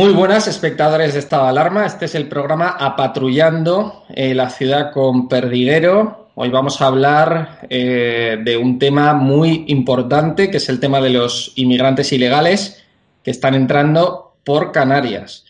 [0.00, 1.84] Muy buenas, espectadores de Estado Alarma.
[1.84, 6.30] Este es el programa Apatrullando eh, la ciudad con Perdiguero.
[6.36, 11.10] Hoy vamos a hablar eh, de un tema muy importante, que es el tema de
[11.10, 12.82] los inmigrantes ilegales
[13.22, 15.44] que están entrando por Canarias.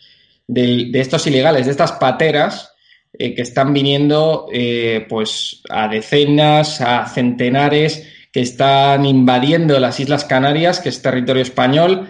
[0.47, 2.73] De, estos ilegales, de estas pateras
[3.13, 4.47] eh, que están viniendo
[5.07, 12.09] pues a decenas, a centenares, que están invadiendo las Islas Canarias, que es territorio español.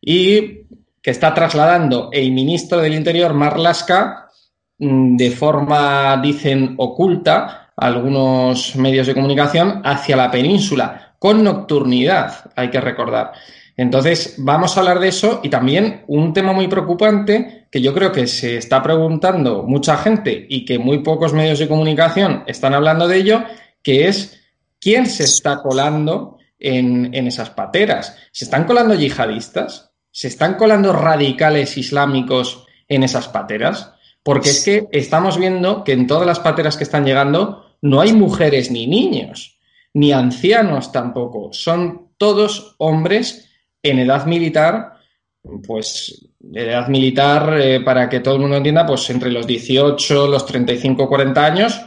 [0.00, 0.66] Y
[1.06, 4.28] que está trasladando el ministro del Interior, Marlaska,
[4.76, 12.70] mm, de forma, dicen, oculta, algunos medios de comunicación, hacia la península, con nocturnidad, hay
[12.70, 13.30] que recordar.
[13.76, 18.10] Entonces, vamos a hablar de eso y también un tema muy preocupante que yo creo
[18.10, 23.06] que se está preguntando mucha gente y que muy pocos medios de comunicación están hablando
[23.06, 23.44] de ello,
[23.80, 24.40] que es
[24.80, 28.18] quién se está colando en, en esas pateras.
[28.32, 29.85] ¿Se están colando yihadistas?
[30.16, 33.92] ¿Se están colando radicales islámicos en esas pateras?
[34.22, 38.14] Porque es que estamos viendo que en todas las pateras que están llegando no hay
[38.14, 39.58] mujeres ni niños,
[39.92, 41.52] ni ancianos tampoco.
[41.52, 43.50] Son todos hombres
[43.82, 44.94] en edad militar,
[45.66, 50.46] pues edad militar, eh, para que todo el mundo entienda, pues entre los 18, los
[50.46, 51.78] 35, 40 años,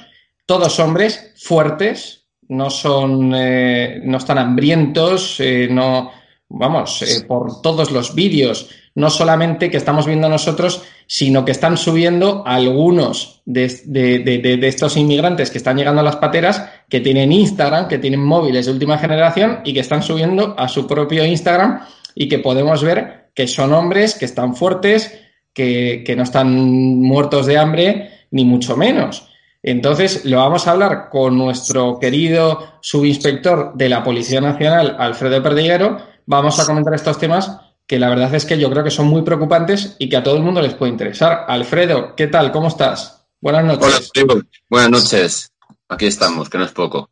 [0.46, 6.12] todos hombres fuertes, no son, eh, no están hambrientos, eh, no,
[6.50, 11.78] vamos, eh, por todos los vídeos, no solamente que estamos viendo nosotros, sino que están
[11.78, 18.00] subiendo algunos de, estos inmigrantes que están llegando a las pateras, que tienen Instagram, que
[18.00, 21.82] tienen móviles de última generación y que están subiendo a su propio Instagram
[22.16, 25.18] y que podemos ver que son hombres, que están fuertes,
[25.54, 26.52] que, que no están
[27.00, 29.30] muertos de hambre, ni mucho menos.
[29.62, 35.98] Entonces, lo vamos a hablar con nuestro querido subinspector de la Policía Nacional, Alfredo Perdiguero,
[36.30, 37.52] vamos a comentar estos temas
[37.88, 40.38] que la verdad es que yo creo que son muy preocupantes y que a todo
[40.38, 41.46] el mundo les puede interesar.
[41.48, 42.52] Alfredo, ¿qué tal?
[42.52, 43.26] ¿Cómo estás?
[43.42, 44.12] Buenas noches.
[44.16, 45.52] Hola, Buenas noches.
[45.88, 47.10] Aquí estamos, que no es poco.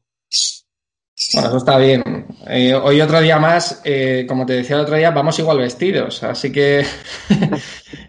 [1.34, 2.28] Bueno, eso está bien.
[2.48, 6.22] Eh, hoy otro día más, eh, como te decía el otro día, vamos igual vestidos,
[6.22, 6.86] así que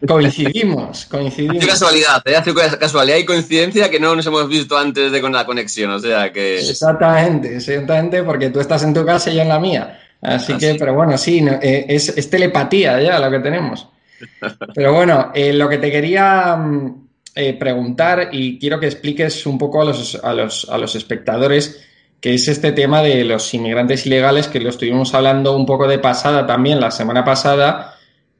[0.07, 1.57] coincidimos, coincidimos.
[1.57, 2.37] Hace casualidad, ¿eh?
[2.37, 5.99] hace casualidad y coincidencia que no nos hemos visto antes de con la conexión, o
[5.99, 6.59] sea que...
[6.59, 9.99] Exactamente, exactamente, porque tú estás en tu casa y yo en la mía.
[10.21, 13.89] Así que, pero bueno, sí, eh, es, telepatía ya lo que tenemos.
[14.75, 19.59] Pero bueno, eh, lo que te quería mm, eh, preguntar y quiero que expliques un
[19.59, 21.85] poco a los, a, los, a los espectadores
[22.21, 26.01] que es este tema de los inmigrantes ilegales, que lo estuvimos hablando un poco de
[26.01, 27.95] pasada también la semana pasada,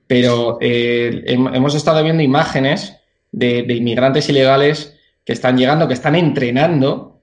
[0.05, 2.97] pero hemos estado viendo imágenes
[3.31, 7.21] de, de, inmigrantes ilegales que están llegando, que están entrenando,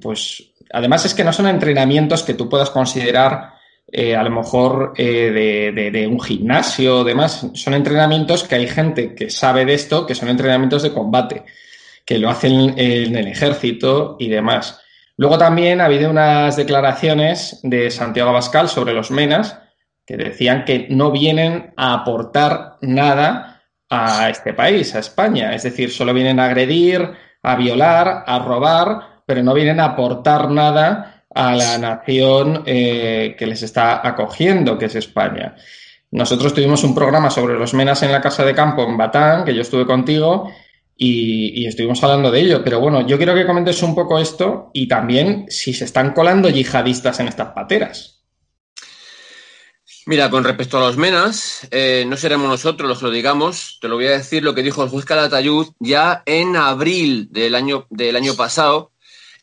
[0.00, 3.59] pues además es que no son entrenamientos que tú puedas considerar
[3.92, 7.46] eh, a lo mejor eh, de, un gimnasio demás.
[7.54, 11.44] Son entrenamientos que hay gente que sabe de esto, que son entrenamientos de combate,
[12.04, 14.80] que lo hacen en el ejército y demás.
[15.16, 19.58] Luego también ha habido unas declaraciones de Santiago Abascal sobre los menas
[20.06, 25.54] que decían que no vienen a aportar nada a este país, a España.
[25.54, 27.10] Es decir, solo vienen a agredir,
[27.42, 33.46] a violar, a robar, pero no vienen a aportar nada a la nación eh, que
[33.46, 35.54] les está acogiendo, que es España.
[36.10, 39.54] nosotros tuvimos un programa sobre los menas en la casa de campo en Batán, que
[39.54, 40.50] yo estuve contigo,
[41.02, 42.62] y, estuvimos hablando de ello.
[42.62, 46.50] Pero bueno, yo quiero que comentes un poco esto y también si se están colando
[46.50, 48.18] yihadistas en estas pateras.
[50.06, 53.88] Mira, con respecto a los menas, eh, no seremos nosotros los que lo digamos, te
[53.88, 57.86] lo voy a decir lo que dijo el juez Calatayud ya en abril del año,
[57.90, 58.92] del año pasado,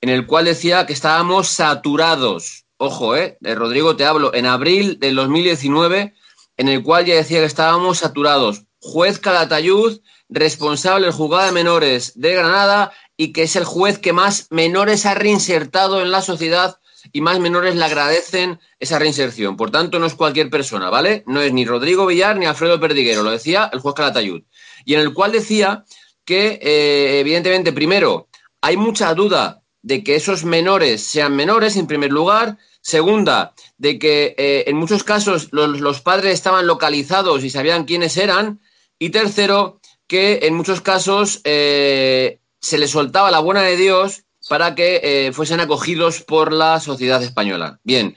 [0.01, 2.65] en el cual decía que estábamos saturados.
[2.77, 6.13] Ojo, eh, de Rodrigo te hablo, en abril del 2019,
[6.57, 8.63] en el cual ya decía que estábamos saturados.
[8.79, 9.99] Juez Calatayud
[10.29, 15.05] responsable del juzgado de menores de Granada y que es el juez que más menores
[15.05, 16.79] ha reinsertado en la sociedad
[17.13, 19.55] y más menores le agradecen esa reinserción.
[19.55, 21.23] Por tanto, no es cualquier persona, ¿vale?
[21.25, 24.43] No es ni Rodrigo Villar ni Alfredo Perdiguero, lo decía el juez Calatayud.
[24.83, 25.85] Y en el cual decía
[26.25, 28.27] que, eh, evidentemente, primero,
[28.61, 32.57] hay mucha duda de que esos menores sean menores, en primer lugar.
[32.81, 38.15] Segunda, de que eh, en muchos casos los, los padres estaban localizados y sabían quiénes
[38.17, 38.61] eran.
[38.97, 44.75] Y tercero, que en muchos casos eh, se les soltaba la buena de Dios para
[44.75, 47.79] que eh, fuesen acogidos por la sociedad española.
[47.83, 48.15] Bien,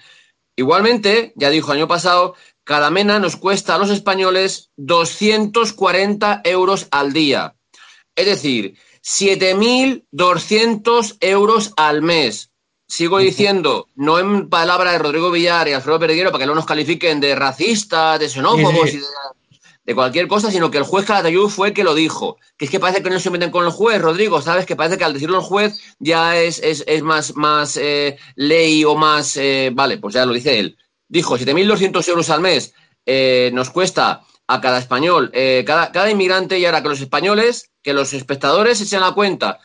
[0.56, 2.34] igualmente, ya dijo año pasado,
[2.64, 7.56] cada mena nos cuesta a los españoles 240 euros al día.
[8.14, 12.50] Es decir, 7.200 euros al mes.
[12.86, 16.66] Sigo diciendo, no en palabra de Rodrigo Villar y Alfredo Perdiguero para que no nos
[16.66, 19.06] califiquen de racistas, de xenófobos y de
[19.90, 22.38] de cualquier cosa, sino que el juez Calatayud fue el que lo dijo.
[22.56, 24.66] Que es que parece que no se meten con el juez, Rodrigo, ¿sabes?
[24.66, 28.94] Que parece que al decirlo el juez ya es, es, más, más eh, ley o
[28.94, 29.36] más...
[29.36, 30.78] Eh, vale, pues ya lo dice él.
[31.08, 32.72] Dijo, 7.200 euros al mes
[33.04, 35.30] eh, nos cuesta a cada español,
[35.64, 39.58] cada, cada inmigrante, y ahora que los españoles, que los espectadores echen la cuenta.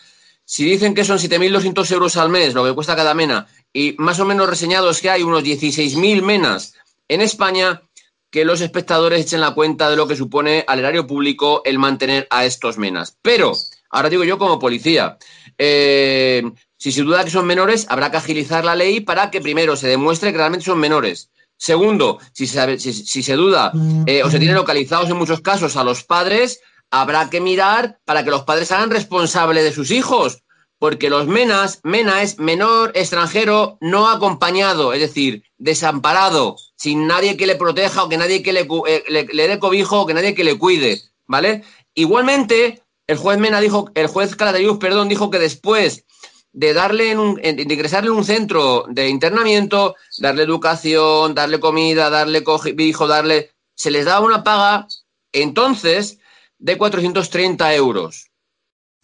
[0.43, 4.19] Si dicen que son 7.200 euros al mes, lo que cuesta cada mena, y más
[4.19, 6.75] o menos reseñados que hay unos 16.000 menas
[7.07, 7.81] en España,
[8.29, 12.27] que los espectadores echen la cuenta de lo que supone al erario público el mantener
[12.29, 13.17] a estos menas.
[13.21, 13.53] Pero,
[13.89, 15.17] ahora digo yo como policía,
[15.57, 16.43] eh,
[16.77, 19.87] si se duda que son menores, habrá que agilizar la ley para que primero se
[19.87, 21.29] demuestre que realmente son menores.
[21.57, 23.71] Segundo, si se, si, se duda
[24.05, 26.59] eh, o se tienen localizados en muchos casos a los padres,
[26.91, 30.43] habrá que mirar para que los padres hagan responsable de sus hijos
[30.79, 37.47] porque los menas, mena es menor extranjero no acompañado, es decir, desamparado, sin nadie que
[37.47, 40.43] le proteja o que nadie que le, eh, le, dé cobijo o que nadie que
[40.43, 41.63] le cuide, ¿vale?
[41.93, 46.05] Igualmente, el juez Mena dijo, el juez Calatayud, perdón, dijo que después
[46.51, 52.43] de darle en un, ingresarle en un centro de internamiento, darle educación, darle comida, darle
[52.43, 54.87] cobijo, darle, se les daba una paga
[55.33, 56.19] entonces
[56.59, 58.31] de 430 euros.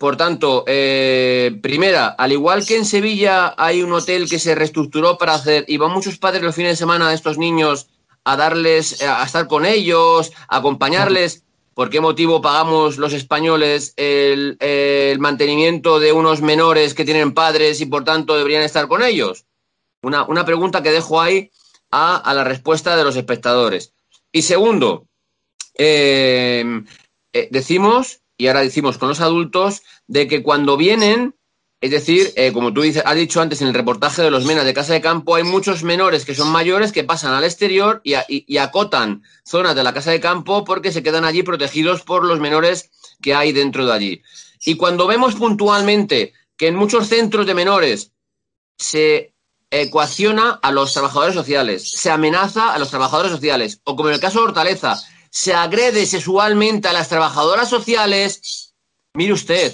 [0.01, 5.19] Por tanto, eh, primera, al igual que en Sevilla hay un hotel que se reestructuró
[5.19, 7.87] para hacer, y van muchos padres los fines de semana a estos niños
[8.23, 11.43] a darles, eh, a estar con ellos, a acompañarles.
[11.75, 14.57] ¿Por qué motivo pagamos los españoles el,
[15.19, 19.45] mantenimiento de unos menores que tienen padres y por tanto deberían estar con ellos?
[20.01, 21.51] Una, pregunta que dejo ahí
[21.91, 23.93] a, la respuesta de los espectadores.
[24.31, 25.05] Y segundo,
[25.77, 26.83] eh,
[27.49, 31.35] decimos y ahora decimos con los adultos, de que cuando vienen,
[31.79, 34.73] es decir, eh, como tú has dicho antes en el reportaje de los menas de
[34.73, 39.21] casa de campo, hay muchos menores que son mayores que pasan al exterior y, acotan
[39.45, 42.89] zonas de la casa de campo porque se quedan allí protegidos por los menores
[43.21, 44.23] que hay dentro de allí.
[44.65, 48.11] Y cuando vemos puntualmente que en muchos centros de menores
[48.79, 49.35] se
[49.69, 54.21] ecuaciona a los trabajadores sociales, se amenaza a los trabajadores sociales, o como en el
[54.21, 54.99] caso de Hortaleza,
[55.31, 58.73] se agrede sexualmente a las trabajadoras sociales,
[59.13, 59.73] mire usted,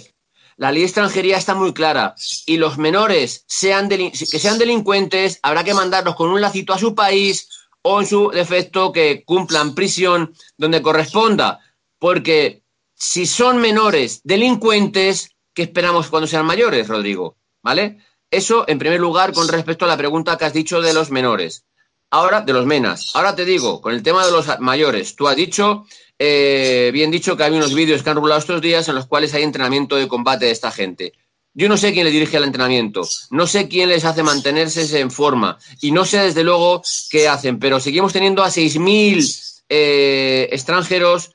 [0.56, 5.64] la ley de extranjería está muy clara y los menores sean que sean delincuentes habrá
[5.64, 7.50] que mandarlos con un lacito a su país
[7.82, 11.60] o en su defecto que cumplan prisión donde corresponda,
[12.00, 17.38] porque si son menores delincuentes, ¿qué esperamos cuando sean mayores, Rodrigo?
[17.64, 18.00] ¿Vale?
[18.30, 21.66] Eso en primer lugar con respecto a la pregunta que has dicho de los menores.
[22.10, 23.12] Ahora, de los menas.
[23.16, 25.86] Ahora te digo, con el tema de los mayores, tú has dicho,
[26.18, 29.34] eh, bien dicho, que hay unos vídeos que han rulado estos días en los cuales
[29.34, 31.14] hay entrenamiento de combate de esta gente.
[31.54, 35.10] Yo no sé quién le dirige el entrenamiento, no sé quién les hace mantenerse en
[35.10, 41.32] forma y no sé desde luego qué hacen, pero seguimos teniendo a 6.000 eh, extranjeros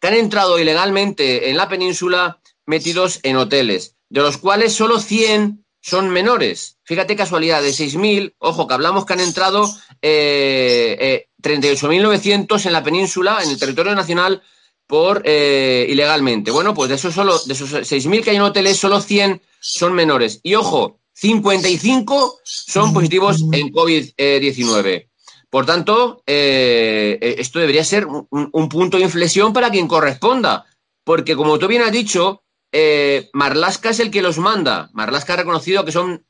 [0.00, 5.64] que han entrado ilegalmente en la península metidos en hoteles, de los cuales solo 100
[5.86, 6.78] son menores.
[6.82, 9.70] Fíjate casualidad, de 6.000, ojo, que hablamos que han entrado
[10.02, 14.42] eh, 38.900 eh, en la península, en el territorio nacional,
[14.88, 16.50] por eh, ilegalmente.
[16.50, 19.92] Bueno, pues de esos, solo, de esos 6.000 que hay en hoteles, solo 100 son
[19.92, 20.40] menores.
[20.42, 25.08] Y ojo, 55 son positivos en COVID-19.
[25.48, 30.66] Por tanto, eh, eh, esto debería ser un, punto de inflexión para quien corresponda,
[31.04, 32.42] porque como tú bien has dicho,
[32.78, 34.90] eh, Marlaska es el que los manda.
[34.92, 36.26] Marlaska ha reconocido que son,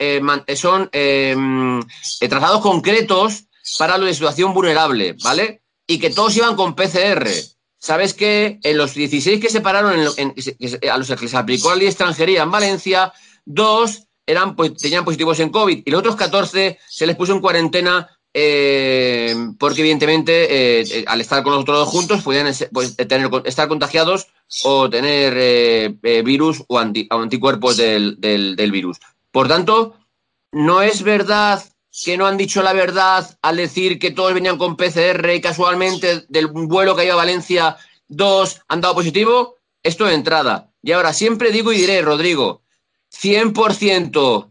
[0.55, 0.91] son
[2.21, 3.47] trazados concretos
[3.79, 5.63] para la situación vulnerable, ¿vale?
[5.89, 7.29] Y que todos iban con PCR.
[7.79, 11.89] ¿Sabes que en los 16 que se pararon, a los que se aplicó la ley
[11.89, 13.13] extranjería en Valencia,
[13.45, 17.41] dos eran, pues, tenían positivos en COVID y los otros 14 se les puso en
[17.41, 23.31] cuarentena eh, porque evidentemente eh, al estar con los otros dos juntos podían pues, tener,
[23.47, 24.27] estar contagiados
[24.63, 28.19] o tener eh, virus o, anticuerpos del,
[28.71, 28.99] virus.
[29.31, 29.95] Por tanto,
[30.53, 31.65] no es verdad
[32.05, 36.27] que no han dicho la verdad al decir que todos venían con PCR y casualmente
[36.29, 39.57] del vuelo que iba a Valencia, dos han dado positivo.
[39.83, 40.71] Esto de entrada.
[40.83, 42.61] Y ahora siempre digo y diré, Rodrigo,
[43.15, 44.51] 100%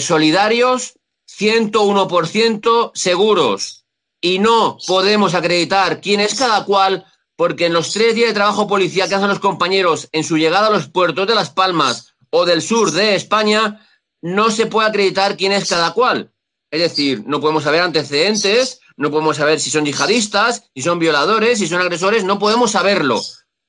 [0.00, 0.97] solidarios
[1.38, 3.84] 101% seguros
[4.20, 8.66] y no podemos acreditar quién es cada cual porque en los tres días de trabajo
[8.66, 12.44] policial que hacen los compañeros en su llegada a los puertos de Las Palmas o
[12.44, 13.86] del sur de España,
[14.20, 16.32] no se puede acreditar quién es cada cual.
[16.70, 21.60] Es decir, no podemos saber antecedentes, no podemos saber si son yihadistas, si son violadores,
[21.60, 23.22] si son agresores, no podemos saberlo.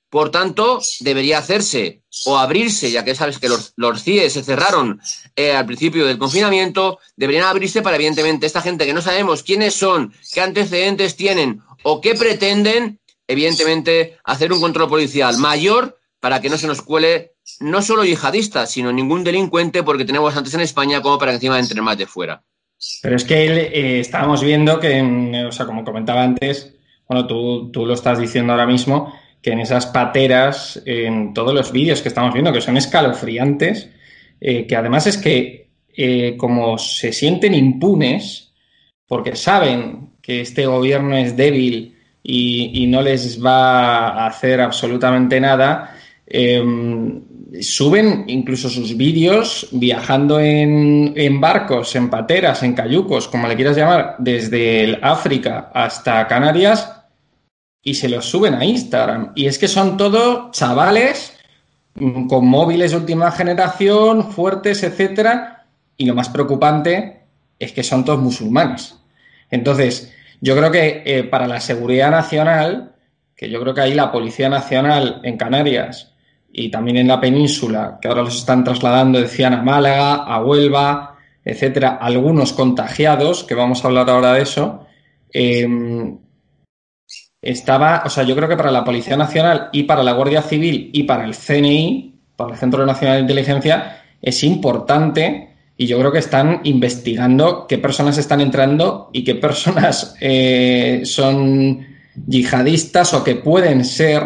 [0.10, 5.00] Por tanto, debería hacerse o abrirse, ya que sabes que los, los CIE se cerraron
[5.36, 9.76] eh, al principio del confinamiento, deberían abrirse para, evidentemente, esta gente que no sabemos quiénes
[9.76, 16.50] son, qué antecedentes tienen o qué pretenden, evidentemente, hacer un control policial mayor para que
[16.50, 21.02] no se nos cuele no solo yihadistas, sino ningún delincuente, porque tenemos antes en España
[21.02, 22.44] como para encima entre más de fuera.
[23.02, 25.02] Pero es que eh, estábamos viendo que,
[25.48, 26.74] o sea, como comentaba antes,
[27.08, 31.72] bueno, tú, tú lo estás diciendo ahora mismo, que en esas pateras, en todos los
[31.72, 33.90] vídeos que estamos viendo, que son escalofriantes,
[34.42, 38.54] eh, que además es que eh, como se sienten impunes,
[39.08, 45.96] porque saben que este gobierno es débil y, no les va a hacer absolutamente nada,
[46.28, 47.22] em,
[47.62, 53.78] suben incluso sus vídeos viajando en, en, barcos, en pateras, en cayucos, como le quieras
[53.78, 56.99] llamar, desde el África hasta Canarias
[57.82, 59.32] y se los suben a Instagram.
[59.36, 61.38] Y es que son todos chavales
[61.96, 65.66] mm, con móviles de última generación, fuertes, etcétera.
[65.98, 67.24] Y lo más preocupante
[67.58, 68.98] es que son todos musulmanes.
[69.50, 72.96] Entonces, yo creo que eh, para la seguridad nacional,
[73.36, 76.14] que yo creo que ahí la Policía Nacional en Canarias
[76.52, 81.18] y también en la península, que ahora los están trasladando, decían, a Málaga, a Huelva,
[81.44, 84.86] etcétera, algunos contagiados, que vamos a hablar ahora de eso,
[85.32, 85.68] eh,
[87.42, 90.90] estaba, o sea, yo creo que para la Policía Nacional y para la Guardia Civil
[90.94, 96.12] y para el CNI, para el Centro Nacional de Inteligencia, es importante y yo creo
[96.12, 101.88] que están investigando qué personas están entrando y qué personas eh, son
[102.28, 104.24] yihadistas o que pueden ser,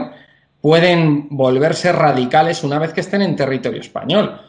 [0.61, 4.41] pueden volverse radicales una vez que estén en territorio español.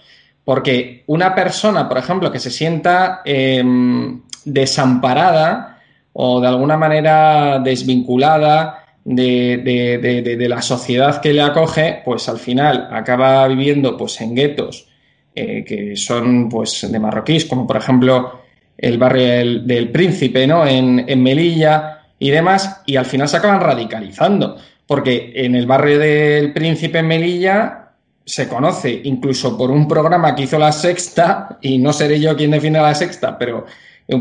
[0.44, 5.73] Porque una persona, por ejemplo, que se sienta em, desamparada,
[6.14, 13.46] o de alguna manera desvinculada de, la sociedad que le acoge, pues al final acaba
[13.48, 14.88] viviendo pues en guetos
[15.34, 18.40] eh, que son pues de marroquíes, como por ejemplo
[18.78, 20.66] el barrio del, Príncipe, ¿no?
[20.66, 24.56] En, en, Melilla y demás, y al final se acaban radicalizando,
[24.86, 27.90] porque en el barrio del Príncipe en Melilla
[28.24, 32.50] se conoce incluso por un programa que hizo la Sexta, y no seré yo quien
[32.50, 33.66] define la Sexta, pero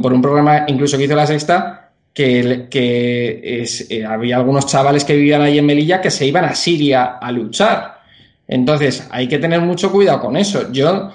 [0.02, 1.83] por un programa incluso que hizo la Sexta,
[2.14, 7.18] que, eh, había algunos chavales que vivían ahí en Melilla que se iban a Siria
[7.20, 8.02] a luchar.
[8.48, 10.72] Entonces, hay que tener mucho cuidado con eso.
[10.72, 11.12] Yo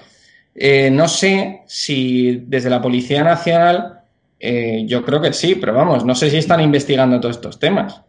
[0.55, 4.01] eh, no sé si desde la Policía Nacional,
[4.41, 8.01] eh, yo creo que sí, pero vamos, no sé si están investigando todos estos temas.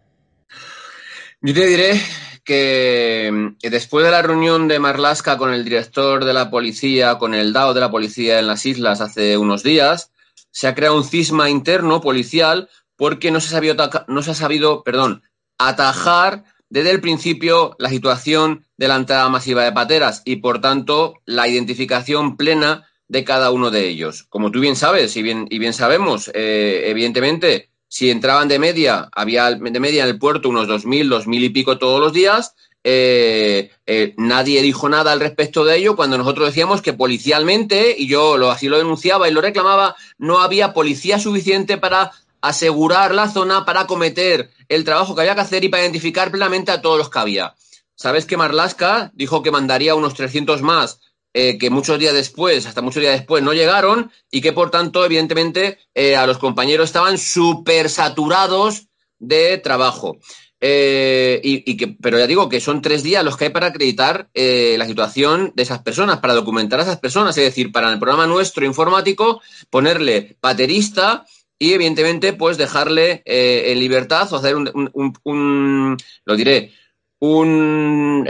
[1.41, 2.01] Yo te diré
[2.43, 7.53] que después de la reunión de Marlasca con el director de la policía, con el
[7.53, 10.12] DAO de la policía en las islas hace unos días,
[10.51, 13.75] se ha creado un cisma interno policial porque no se ha sabido,
[14.09, 15.23] no se ha sabido perdón,
[15.57, 21.15] atajar desde el principio la situación de la entrada masiva de pateras y, por tanto,
[21.25, 24.25] la identificación plena de cada uno de ellos.
[24.29, 29.09] Como tú bien sabes y bien, y bien sabemos, eh, evidentemente, si entraban de media,
[29.13, 32.53] había de media en el puerto unos 2.000, 2.000 y pico todos los días,
[32.83, 38.07] eh, eh, nadie dijo nada al respecto de ello cuando nosotros decíamos que policialmente, y
[38.07, 42.11] yo así lo denunciaba y lo reclamaba, no había policía suficiente para
[42.41, 46.72] asegurar la zona para cometer el trabajo que había que hacer y para identificar plenamente
[46.72, 47.55] a todos los que había.
[47.96, 51.01] Sabes que Marlaska dijo que mandaría unos 300 más
[51.34, 55.05] eh, que muchos días después, hasta muchos días después, no llegaron y que por tanto,
[55.05, 58.88] evidentemente, eh, a los compañeros estaban súper saturados
[59.19, 60.17] de trabajo.
[60.62, 64.29] Eh, y, que, pero ya digo que son tres días los que hay para acreditar
[64.34, 68.27] la situación de esas personas, para documentar a esas personas, es decir, para el programa
[68.27, 71.25] nuestro informático ponerle baterista
[71.59, 76.71] y evidentemente pues dejarle en libertad o hacer un lo diré,
[77.19, 78.27] un...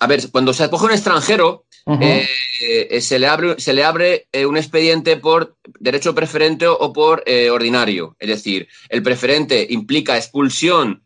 [0.00, 1.64] a ver, cuando se acoge un extranjero,
[2.00, 2.28] eh,
[2.60, 7.24] eh, se le abre, se le abre eh, un expediente por derecho preferente o por
[7.50, 8.14] ordinario.
[8.18, 11.02] Es decir, el preferente implica expulsión,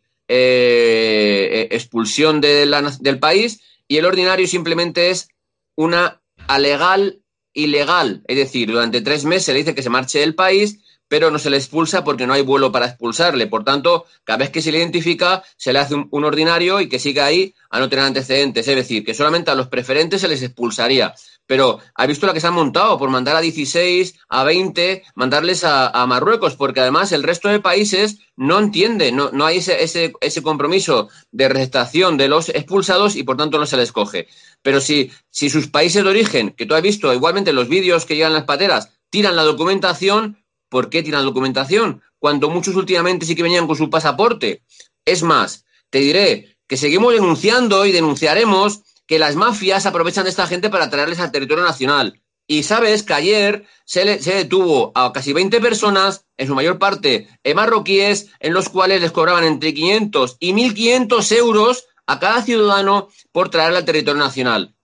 [1.69, 5.29] expulsión del país y el ordinario simplemente es
[5.75, 7.21] una alegal
[7.53, 8.23] ilegal.
[8.27, 10.79] Es decir, durante tres meses se le dice que se marche del país
[11.13, 13.45] pero no se le expulsa porque no hay vuelo para expulsarle.
[13.45, 16.97] Por tanto, cada vez que se le identifica, se le hace un, ordinario y que
[16.97, 18.67] siga ahí a no tener antecedentes.
[18.67, 21.13] Es decir, que solamente a los preferentes se les expulsaría.
[21.45, 25.63] Pero ha visto la que se han montado por mandar a 16, a 20, mandarles
[25.63, 30.41] a, Marruecos, porque además el resto de países no entiende, no, no hay ese, ese,
[30.41, 34.27] compromiso de receptación de los expulsados y por tanto no se les coge.
[34.63, 38.15] Pero si, si sus países de origen, que tú has visto igualmente los vídeos que
[38.15, 40.42] llegan las pateras, tiran la documentación,
[40.73, 42.01] ¿por qué tiran documentación?
[42.17, 44.63] Cuando muchos últimamente sí que venían con su pasaporte.
[45.05, 50.47] Es más, te diré que seguimos denunciando y denunciaremos que las mafias aprovechan de esta
[50.47, 52.19] gente para traerles al territorio nacional.
[52.47, 58.31] Y sabes que ayer se, detuvo a casi 20 personas, en su mayor parte marroquíes,
[58.39, 63.77] en los cuales les cobraban entre 500 y 1.500 euros a cada ciudadano por traerle
[63.77, 64.75] al territorio nacional.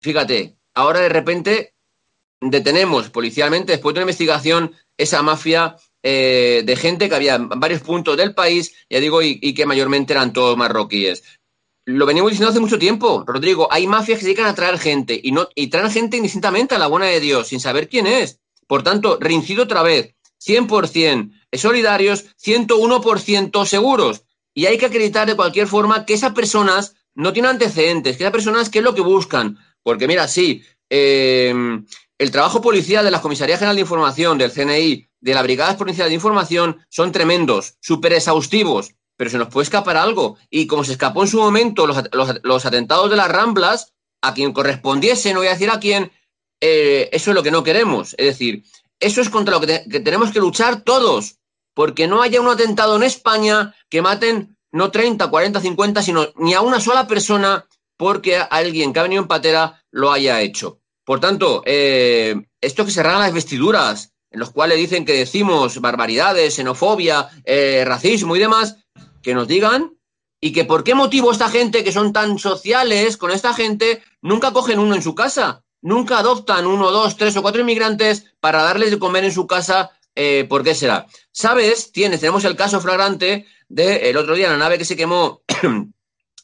[0.00, 1.76] Fíjate, ahora de repente
[2.40, 7.80] detenemos policialmente, después de una investigación, esa mafia eh, de gente que había en varios
[7.80, 11.24] puntos del país, ya digo, y, que mayormente eran todos marroquíes.
[11.84, 13.68] Lo venimos diciendo hace mucho tiempo, Rodrigo.
[13.70, 16.78] Hay mafias que se dedican a traer gente y, no, y traen gente indistintamente a
[16.78, 18.40] la buena de Dios, sin saber quién es.
[18.66, 24.22] Por tanto, reincido otra vez, 100% solidarios, 101% seguros.
[24.54, 28.32] Y hay que acreditar de cualquier forma que esas personas no tienen antecedentes, que esas
[28.32, 29.58] personas, ¿qué es lo que buscan?
[29.82, 31.52] Porque mira, sí, eh,
[32.18, 36.08] el trabajo policial de la Comisaría General de Información, del CNI, de la Brigada Policial
[36.08, 40.38] de Información son tremendos, súper exhaustivos, pero se nos puede escapar algo.
[40.50, 45.32] Y como se escapó en su momento los, atentados de las Ramblas, a quien correspondiese,
[45.32, 46.10] no voy a decir a quién,
[46.60, 48.14] eh, eso es lo que no queremos.
[48.18, 48.64] Es decir,
[48.98, 51.36] eso es contra lo que, que tenemos que luchar todos,
[51.74, 56.54] porque no haya un atentado en España que maten no 30, 40, 50, sino ni
[56.54, 60.80] a una sola persona porque alguien que ha venido en patera lo haya hecho.
[61.06, 66.56] Por tanto, eh, esto que se las vestiduras, en los cuales dicen que decimos barbaridades,
[66.56, 68.78] xenofobia, eh, racismo y demás,
[69.22, 69.96] que nos digan
[70.40, 74.52] y que por qué motivo esta gente que son tan sociales con esta gente nunca
[74.52, 78.90] cogen uno en su casa, nunca adoptan uno, dos, tres o cuatro inmigrantes para darles
[78.90, 79.92] de comer en su casa.
[80.16, 81.06] Eh, ¿Por qué será?
[81.30, 81.92] ¿Sabes?
[81.92, 85.42] Tienes, tenemos el caso flagrante de el otro día la nave que se quemó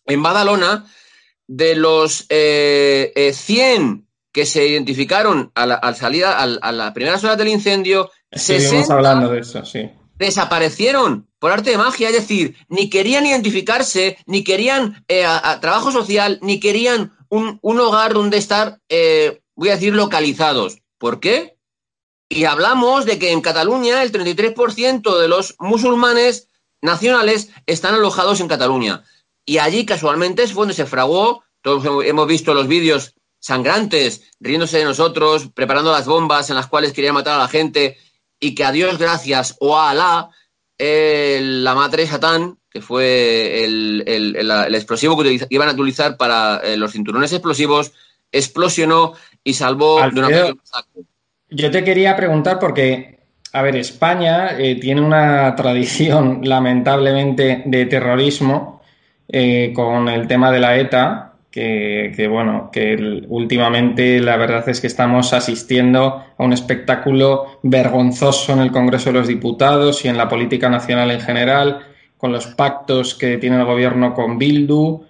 [0.07, 0.87] en Badalona,
[1.49, 4.02] de los eh, 100
[4.33, 9.41] que se identificaron a la, salida, a, las primeras horas del incendio, Estuvimos hablando de
[9.41, 9.91] eso, sí.
[10.15, 15.27] Desaparecieron por arte de magia, es decir, ni querían identificarse, ni querían eh,
[15.61, 20.79] trabajo social, ni querían un, hogar donde estar, eh, voy a decir, localizados.
[20.99, 21.59] ¿Por qué?
[22.29, 26.49] Y hablamos de que en Cataluña el 33% de los musulmanes
[26.81, 29.05] nacionales están alojados en Cataluña.
[29.45, 34.85] Y allí casualmente es donde se fraguó, todos hemos visto los vídeos sangrantes, riéndose de
[34.85, 37.99] nosotros, preparando las bombas en las cuales querían matar a la gente,
[38.39, 40.31] y que a Dios gracias, o a Alá,
[40.79, 44.05] la madre Satán, que fue el,
[44.73, 47.93] explosivo que iban a utilizar para eh, los cinturones explosivos,
[48.31, 50.55] explosionó y salvó de una
[51.51, 53.19] Yo te quería preguntar porque,
[53.53, 58.83] a ver, España eh, tiene una tradición lamentablemente de terrorismo
[59.29, 64.87] eh, con el tema de la ETA que, bueno, que últimamente la verdad es que
[64.87, 70.31] estamos asistiendo a un espectáculo vergonzoso en el Congreso de los Diputados y en la
[70.31, 71.81] política nacional en general,
[72.17, 75.05] con los pactos que tiene el gobierno con Bildu.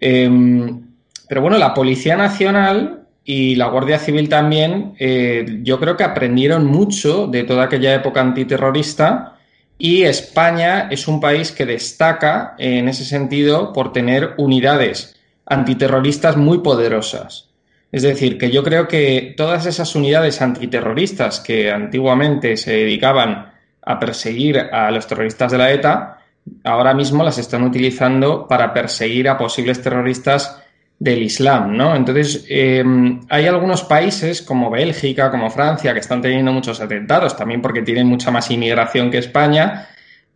[0.00, 0.80] Em,
[1.28, 6.66] pero bueno, la Policía Nacional y la Guardia Civil también, eh, yo creo que aprendieron
[6.66, 9.38] mucho de toda aquella época antiterrorista
[9.76, 15.14] y España es un país que destaca en ese sentido por tener unidades
[15.46, 17.50] antiterroristas muy poderosas.
[17.92, 23.52] Es decir, que yo creo que todas esas unidades antiterroristas que antiguamente se dedicaban
[23.82, 26.18] a perseguir a los terroristas de la ETA,
[26.64, 30.60] ahora mismo las están utilizando para perseguir a posibles terroristas
[30.98, 31.94] del Islam, ¿no?
[31.94, 37.60] Entonces, em, hay algunos países como Bélgica, como Francia, que están teniendo muchos atentados, también
[37.60, 39.88] porque tienen mucha más inmigración que España,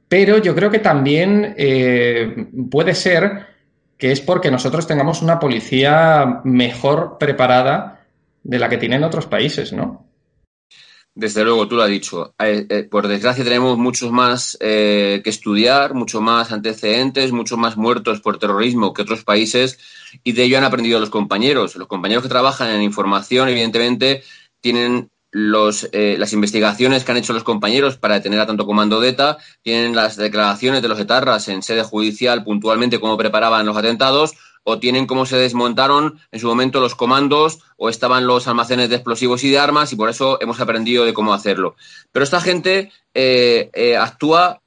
[0.09, 3.47] pero yo creo que también eh, puede ser
[3.98, 8.06] que es porque nosotros tengamos una policía mejor preparada
[8.42, 10.06] de la que tienen otros países, ¿no?
[11.14, 12.32] Desde luego, tú lo has dicho.
[12.38, 18.20] Eh, eh, por desgracia tenemos muchos más que estudiar, mucho más antecedentes, muchos más muertos
[18.20, 19.80] por terrorismo que otros países
[20.22, 21.74] y de ello han aprendido los compañeros.
[21.74, 24.22] Los compañeros que trabajan en información, evidentemente,
[24.61, 29.01] tienen los, eh, las investigaciones que han hecho los compañeros para detener a tanto comando
[29.01, 33.77] de ETA, tienen las declaraciones de los etarras en sede judicial puntualmente cómo preparaban los
[33.77, 38.88] atentados, o tienen cómo se desmontaron en su momento los comandos, o estaban los almacenes
[38.88, 41.77] de explosivos y de armas, y por eso hemos aprendido de cómo hacerlo.
[42.12, 44.61] Pero esta gente eh, eh, actúa,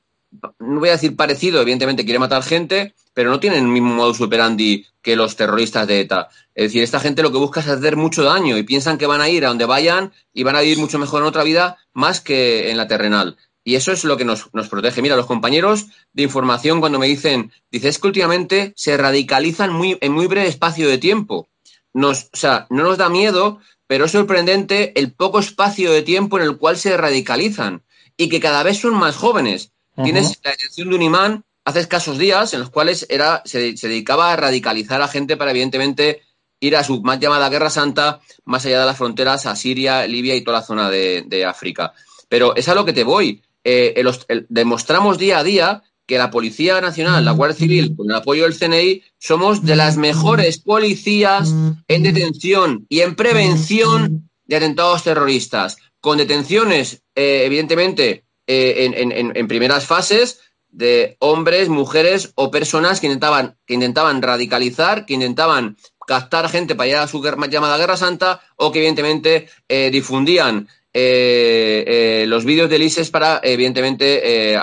[0.60, 4.22] no voy a decir parecido, evidentemente quiere matar gente, pero no tienen el mismo modus
[4.22, 6.30] operandi que los terroristas de ETA.
[6.56, 9.22] Es decir, esta gente lo que busca es hacer mucho daño y piensan que van
[9.22, 12.22] a ir a donde vayan y van a vivir mucho mejor en otra vida más
[12.22, 13.38] que en la terrenal.
[13.64, 15.02] Y eso es lo que nos, protege.
[15.02, 20.14] Mira, los compañeros de información cuando me dicen, dices que últimamente se radicalizan muy, en
[20.14, 21.50] muy breve espacio de tiempo.
[21.94, 26.40] Nos, o sea, no nos da miedo, pero es sorprendente el poco espacio de tiempo
[26.40, 27.84] en el cual se radicalizan
[28.18, 29.74] y que cada vez son más jóvenes.
[29.96, 34.32] Tienes la atención de un imán hace escasos días en los cuales era, se, dedicaba
[34.32, 36.22] a radicalizar a gente para, evidentemente,
[36.60, 40.36] ir a su más llamada Guerra Santa, más allá de las fronteras, a Siria, Libia
[40.36, 41.94] y toda la zona de, África.
[42.30, 43.42] Pero es a lo que te voy.
[43.64, 44.04] Eh,
[44.50, 48.58] demostramos día a día que la Policía Nacional, la Guardia Civil, con el apoyo del
[48.58, 51.54] CNI, somos de las mejores policías
[51.88, 59.86] en detención y en prevención de atentados terroristas, con detenciones, eh, evidentemente, eh, en, primeras
[59.86, 66.76] fases, de hombres, mujeres o personas que intentaban, que intentaban radicalizar, que intentaban captar gente
[66.76, 72.70] para ir a su llamada Guerra Santa o que evidentemente eh, difundían eh, los vídeos
[72.70, 74.58] del ISIS para, evidentemente,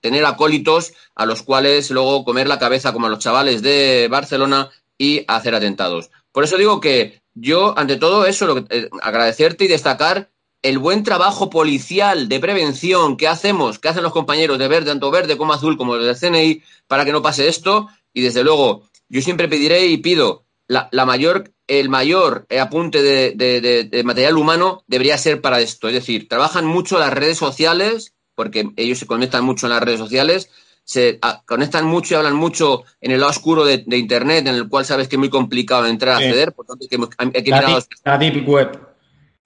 [0.00, 4.70] tener acólitos a los cuales luego comer la cabeza como a los chavales de Barcelona
[4.96, 6.10] y hacer atentados.
[6.32, 8.64] Por eso digo que yo, ante todo eso, lo
[9.02, 10.31] agradecerte y destacar
[10.62, 15.10] el buen trabajo policial de prevención que hacemos, que hacen los compañeros de verde, tanto
[15.10, 17.88] verde como azul, como los del CNI, para que no pase esto.
[18.12, 24.36] Y desde luego, yo siempre pediré y pido la, mayor, el mayor apunte de, material
[24.36, 25.88] humano debería ser para esto.
[25.88, 29.98] Es decir, trabajan mucho las redes sociales, porque ellos se conectan mucho en las redes
[29.98, 30.50] sociales,
[30.84, 34.84] se conectan mucho y hablan mucho en el lado oscuro de, Internet, en el cual
[34.84, 38.91] sabes que es muy complicado entrar a acceder, por tanto hay que, la deep web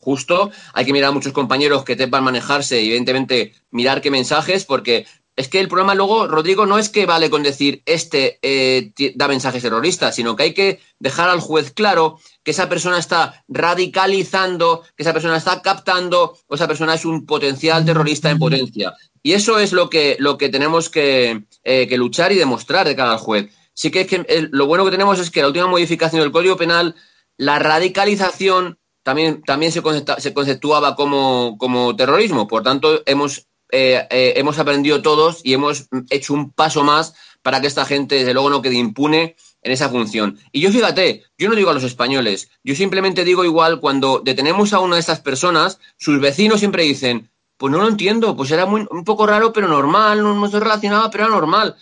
[0.07, 0.53] justo.
[0.73, 5.05] Hay que mirar a muchos compañeros que sepan manejarse y, evidentemente, mirar qué mensajes, porque
[5.35, 9.27] es que el problema luego, Rodrigo, no es que vale con decir este eh, da
[9.27, 14.83] mensajes terroristas, sino que hay que dejar al juez claro que esa persona está radicalizando,
[14.97, 18.95] que esa persona está captando, o esa persona es un potencial terrorista en potencia.
[19.25, 22.95] Y eso es lo que, lo que tenemos que, eh, que luchar y demostrar de
[22.95, 23.51] cara al juez.
[23.75, 26.31] Sí que, es que eh, lo bueno que tenemos es que la última modificación del
[26.31, 26.95] Código Penal,
[27.37, 29.83] la radicalización también, también se,
[30.19, 32.49] se conceptuaba como, como, terrorismo.
[32.49, 37.61] Por tanto, hemos, eh, eh, hemos aprendido todos y hemos hecho un paso más para
[37.61, 40.41] que esta gente, desde luego, no quede impune en esa función.
[40.51, 44.73] Y yo fíjate, yo no digo a los españoles, yo simplemente digo igual cuando detenemos
[44.73, 48.67] a una de estas personas, sus vecinos siempre dicen, pues no lo entiendo, pues era
[48.67, 51.77] muy, un poco raro, pero normal, no, no se relacionaba, pero era normal.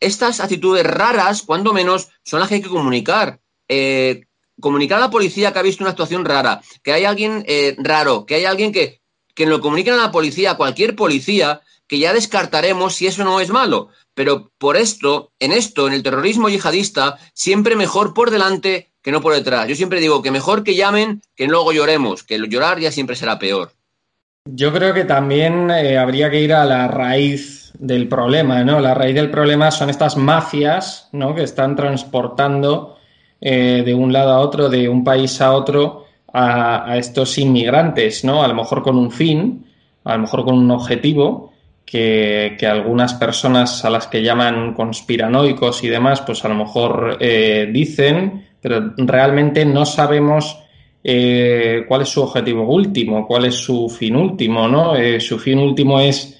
[0.00, 3.42] Estas actitudes raras, cuando menos, son las que hay que comunicar.
[3.68, 4.22] Eh,
[4.60, 8.26] comunicar a la policía que ha visto una actuación rara, que hay alguien eh, raro,
[8.26, 9.00] que hay alguien que,
[9.34, 13.40] que lo comuniquen a la policía, a cualquier policía, que ya descartaremos si eso no
[13.40, 13.88] es malo.
[14.14, 19.20] Pero por esto, en esto, en el terrorismo yihadista, siempre mejor por delante que no
[19.20, 19.66] por detrás.
[19.66, 23.38] Yo siempre digo que mejor que llamen que luego lloremos, que llorar ya siempre será
[23.38, 23.72] peor.
[24.44, 28.80] Yo creo que también eh, habría que ir a la raíz del problema, ¿no?
[28.80, 31.34] La raíz del problema son estas mafias, ¿no?
[31.34, 32.98] Que están transportando
[33.42, 38.42] eh, de un lado a otro, de un país a otro, a, estos inmigrantes, ¿no?
[38.42, 39.64] A lo mejor con un fin,
[40.04, 41.50] a lo mejor con un objetivo,
[41.86, 47.68] que, algunas personas a las que llaman conspiranoicos y demás, pues a lo mejor eh,
[47.72, 50.58] dicen, pero realmente no sabemos
[51.02, 54.92] eh, cuál es su objetivo último, cuál es su fin último, ¿no?
[55.18, 56.38] su fin último es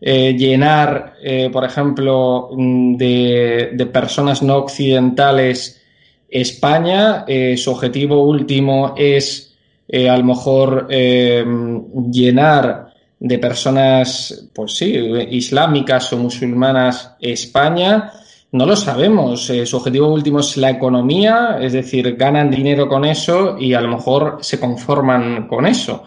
[0.00, 1.14] llenar,
[1.52, 5.82] por ejemplo, de, de, personas no occidentales
[6.28, 9.54] España, eh, su objetivo último es
[9.88, 14.94] eh, a lo mejor em, llenar de personas, pues sí,
[15.30, 18.12] islámicas o musulmanas España
[18.52, 19.50] No lo sabemos.
[19.50, 23.80] Eh, su objetivo último es la economía, es decir, ganan dinero con eso y a
[23.80, 26.04] lo mejor se conforman con eso.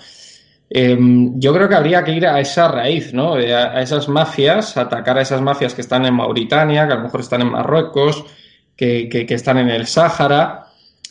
[0.69, 3.37] Em, yo creo que habría que ir a esa raíz, ¿no?
[3.37, 7.03] Eh, a, esas mafias, atacar a esas mafias que están en Mauritania, que a lo
[7.03, 8.23] mejor están en Marruecos,
[8.79, 10.67] que, que, están en el Sáhara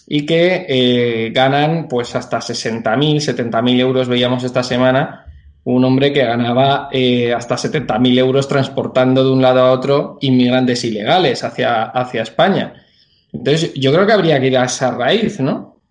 [0.06, 5.26] y que eh, ganan pues hasta 60.000, 70.000 euros, veíamos esta semana,
[5.64, 10.82] un hombre que ganaba eh, hasta 70.000 euros transportando de un lado a otro inmigrantes
[10.84, 12.86] ilegales hacia, hacia España.
[13.34, 15.82] Entonces, yo creo que habría que ir a esa raíz, ¿no?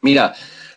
[0.00, 0.32] Mira,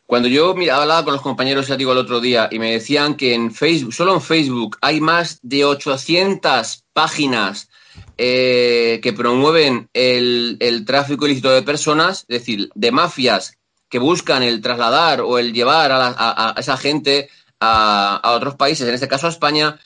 [0.07, 3.35] cuando yo hablaba con los compañeros, ya digo, el otro día, y me decían que
[3.35, 7.69] en Facebook, solo en Facebook, hay más de 800 páginas
[8.17, 13.57] eh, que promueven el, tráfico ilícito de personas, es decir, de mafias
[13.89, 18.93] que buscan el trasladar o el llevar a, esa gente a, a, otros países, en
[18.93, 19.79] este caso a España,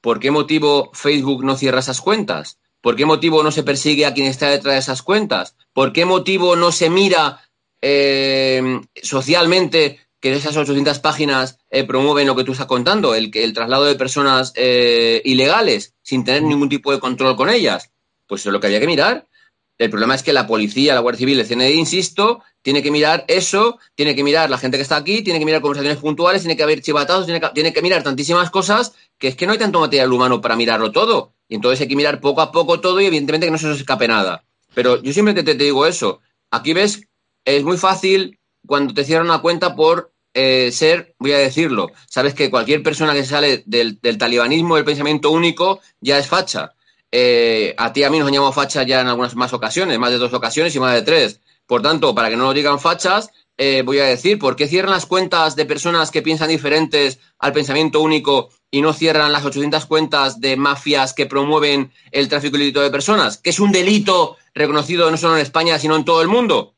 [0.00, 2.58] ¿por qué motivo Facebook no cierra esas cuentas?
[2.80, 5.56] ¿Por qué motivo no se persigue a quien está detrás de esas cuentas?
[5.72, 7.40] ¿Por qué motivo no se mira
[7.80, 13.52] eh, socialmente que esas 800 páginas eh, promueven lo que tú estás contando, el, el
[13.52, 17.90] traslado de personas eh, ilegales sin tener ningún tipo de control con ellas.
[18.26, 19.28] Pues eso es lo que había que mirar.
[19.76, 23.26] El problema es que la policía, la Guardia Civil, el CNI, insisto, tiene que mirar
[23.28, 26.56] eso, tiene que mirar la gente que está aquí, tiene que mirar conversaciones puntuales, tiene
[26.56, 29.58] que haber chivatados, tiene que, tiene que mirar tantísimas cosas que es que no hay
[29.58, 31.34] tanto material humano para mirarlo todo.
[31.50, 33.78] Y entonces hay que mirar poco a poco todo y evidentemente que no se nos
[33.78, 34.46] escape nada.
[34.72, 36.22] Pero yo siempre te digo eso.
[36.50, 37.02] Aquí ves
[37.44, 42.34] es muy fácil cuando te cierran una cuenta por eh, ser, voy a decirlo, sabes
[42.34, 46.74] que cualquier persona que sale del, talibanismo, del pensamiento único, ya es facha.
[47.12, 50.10] Eh, a ti a mí nos han llamado facha ya en algunas más ocasiones, más
[50.10, 51.40] de dos ocasiones y más de tres.
[51.66, 54.90] Por tanto, para que no nos digan fachas, eh, voy a decir, ¿por qué cierran
[54.90, 59.86] las cuentas de personas que piensan diferentes al pensamiento único y no cierran las 800
[59.86, 63.38] cuentas de mafias que promueven el tráfico ilícito de personas?
[63.38, 66.73] Que es un delito reconocido no solo en España, sino en todo el mundo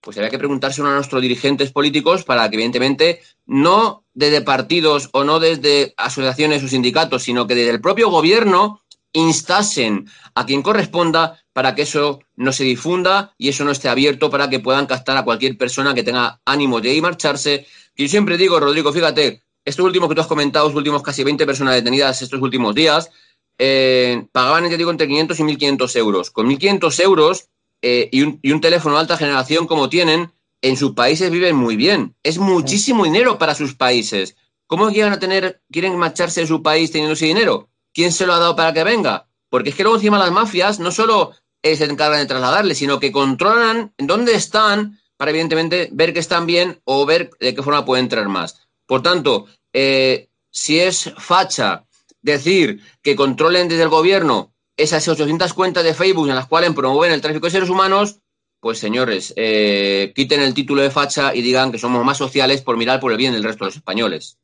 [0.00, 5.24] pues había que preguntarse a nuestros dirigentes políticos para que, evidentemente, no desde partidos o
[5.24, 8.82] no desde asociaciones o sindicatos, sino que desde el propio gobierno
[9.12, 14.30] instasen a quien corresponda para que eso no se difunda y eso no esté abierto
[14.30, 17.66] para que puedan captar a cualquier persona que tenga ánimo de ir marcharse.
[17.94, 21.24] Que yo siempre digo, Rodrigo, fíjate, estos últimos que tú has comentado, los últimos casi
[21.24, 23.10] 20 personas detenidas estos últimos días,
[23.58, 26.30] eh, pagaban, te digo, entre 500 y 1.500 euros.
[26.30, 27.48] Con 1.500 euros
[27.82, 32.14] eh, y, un, teléfono de alta generación como tienen, en sus países viven muy bien.
[32.22, 34.36] Es muchísimo dinero para sus países.
[34.66, 37.70] ¿Cómo llegan a tener, quieren marcharse de su país teniendo ese dinero?
[37.92, 39.28] ¿Quién se lo ha dado para que venga?
[39.48, 43.00] Porque es que luego encima las mafias no solo eh, se encargan de trasladarle, sino
[43.00, 47.84] que controlan dónde están para evidentemente ver que están bien o ver de qué forma
[47.84, 48.68] pueden entrar más.
[48.86, 51.84] Por tanto, eh, si es facha
[52.22, 57.12] decir que controlen desde el gobierno esas 800 cuentas de Facebook en las cuales promueven
[57.12, 58.20] el tráfico de seres humanos,
[58.60, 62.76] pues señores, eh, quiten el título de facha y digan que somos más sociales por
[62.76, 64.38] mirar por el bien del resto de los españoles.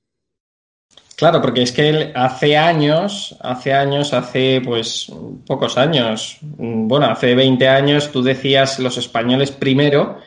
[1.16, 5.10] Claro, porque es que hace años, hace años, hace pues
[5.46, 10.18] pocos años, bueno, hace 20 años tú decías los españoles primero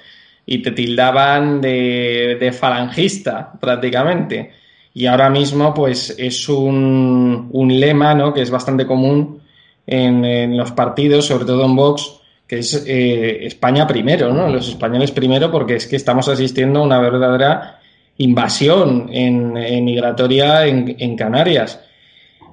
[0.47, 4.51] y te tildaban de, falangista prácticamente.
[4.91, 8.33] Y ahora mismo pues es un, un lema, ¿no?
[8.33, 9.43] Que es bastante común
[9.89, 14.47] en, los partidos, sobre todo en Vox, que es eh, España primero, ¿no?
[14.47, 17.79] Los españoles primero, porque es que estamos asistiendo a una verdadera
[18.17, 21.79] invasión en, migratoria en, Canarias.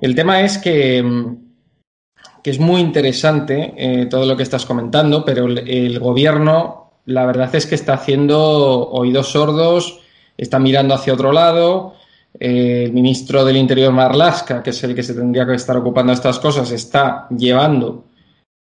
[0.01, 1.05] El tema es que,
[2.42, 7.55] que es muy interesante eh, todo lo que estás comentando, pero el, gobierno, la verdad
[7.55, 10.01] es que está haciendo oídos sordos,
[10.37, 11.94] está mirando hacia otro lado,
[12.38, 16.38] el ministro del Interior Marlasca, que es el que se tendría que estar ocupando estas
[16.38, 18.05] cosas, está llevando,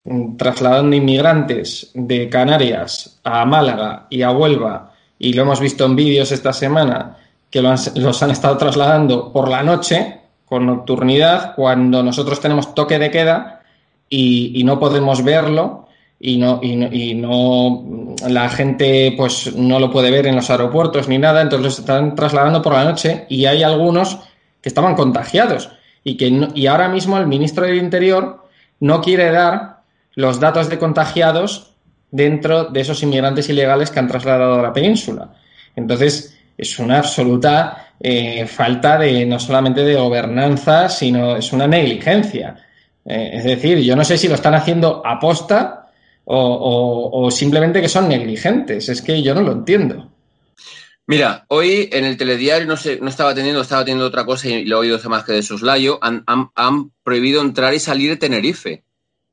[0.03, 5.95] mm, trasladando inmigrantes de Canarias a Málaga y a Huelva, y lo hemos visto en
[5.95, 7.17] vídeos esta semana,
[7.49, 13.11] que los han estado trasladando por la noche, con nocturnidad, cuando nosotros tenemos toque de
[13.11, 13.61] queda
[14.09, 15.88] y no podemos verlo
[16.19, 21.17] y no, y no, la gente pues no lo puede ver en los aeropuertos ni
[21.17, 24.19] nada, entonces los están trasladando por la noche y hay algunos
[24.61, 25.69] que estaban contagiados
[26.03, 28.45] y que y ahora mismo el ministro del Interior
[28.79, 29.79] no quiere dar
[30.15, 31.73] los datos de contagiados
[32.11, 35.29] dentro de esos inmigrantes ilegales que han trasladado a la península.
[35.75, 42.55] Entonces, es una absoluta eh, falta de no solamente de gobernanza, sino es una negligencia.
[43.05, 45.78] Eh, es decir, yo no sé si lo están haciendo aposta
[46.31, 48.89] o, simplemente que son negligentes.
[48.89, 50.11] Es que yo no lo entiendo.
[51.07, 54.65] Mira, hoy en el telediario no, sé, no estaba teniendo, estaba teniendo otra cosa y
[54.65, 55.97] lo he oído más que de soslayo.
[56.03, 58.83] Han, han, prohibido entrar y salir de Tenerife.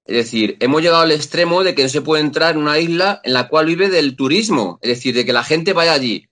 [0.06, 3.20] Es decir, hemos llegado al extremo de que no se puede entrar en una isla
[3.24, 6.28] en la cual vive del turismo, es decir, de que la gente vaya allí.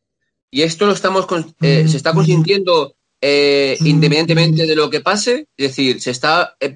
[0.50, 1.26] Y esto lo estamos
[1.60, 2.96] eh, se está consintiendo
[3.26, 6.74] eh, independientemente de lo que pase, es decir, se está eh,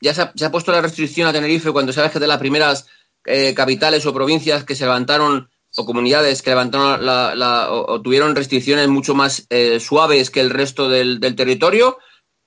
[0.00, 2.86] ya se ha, puesto la restricción a Tenerife cuando sabes que de las primeras
[3.54, 9.14] capitales o provincias que se levantaron o comunidades que levantaron la, o, tuvieron restricciones mucho
[9.14, 9.46] más
[9.80, 11.98] suaves que el resto del territorio,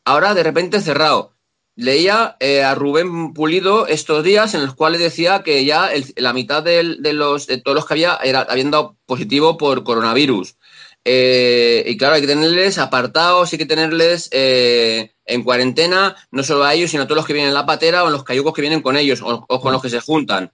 [0.05, 1.33] ahora de repente cerrado
[1.79, 6.61] leía eh, a Rubén Pulido estos días en los cuales decía que ya la mitad
[6.61, 10.57] de, los, de todos los que había era, habían dado positivo por coronavirus.
[11.05, 16.65] Eh, y claro, hay que tenerles apartados, hay que tenerles eh, en cuarentena, no solo
[16.65, 18.61] a ellos, sino a todos los que vienen en la patera o los cayucos que
[18.61, 20.51] vienen con ellos o con los que se juntan.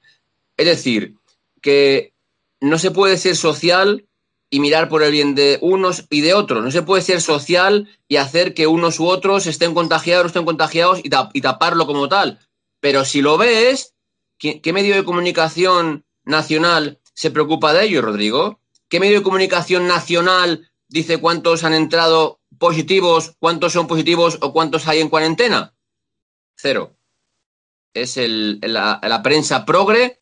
[0.57, 1.15] Es decir,
[1.61, 2.13] que
[2.61, 4.07] no se puede ser social
[4.49, 6.63] y mirar por el bien de unos y de otros.
[6.63, 10.45] No se puede ser social y hacer que unos u otros estén contagiados o estén
[10.45, 11.09] contagiados y,
[11.41, 12.39] taparlo como tal.
[12.79, 13.95] Pero si lo ves,
[14.37, 18.59] ¿qué, medio de comunicación nacional se preocupa de ello, Rodrigo?
[18.87, 24.87] ¿Qué medio de comunicación nacional dice cuántos han entrado positivos, cuántos son positivos o cuántos
[24.87, 25.73] hay en cuarentena?
[26.55, 26.95] Cero.
[27.93, 30.19] Es el, la, prensa progre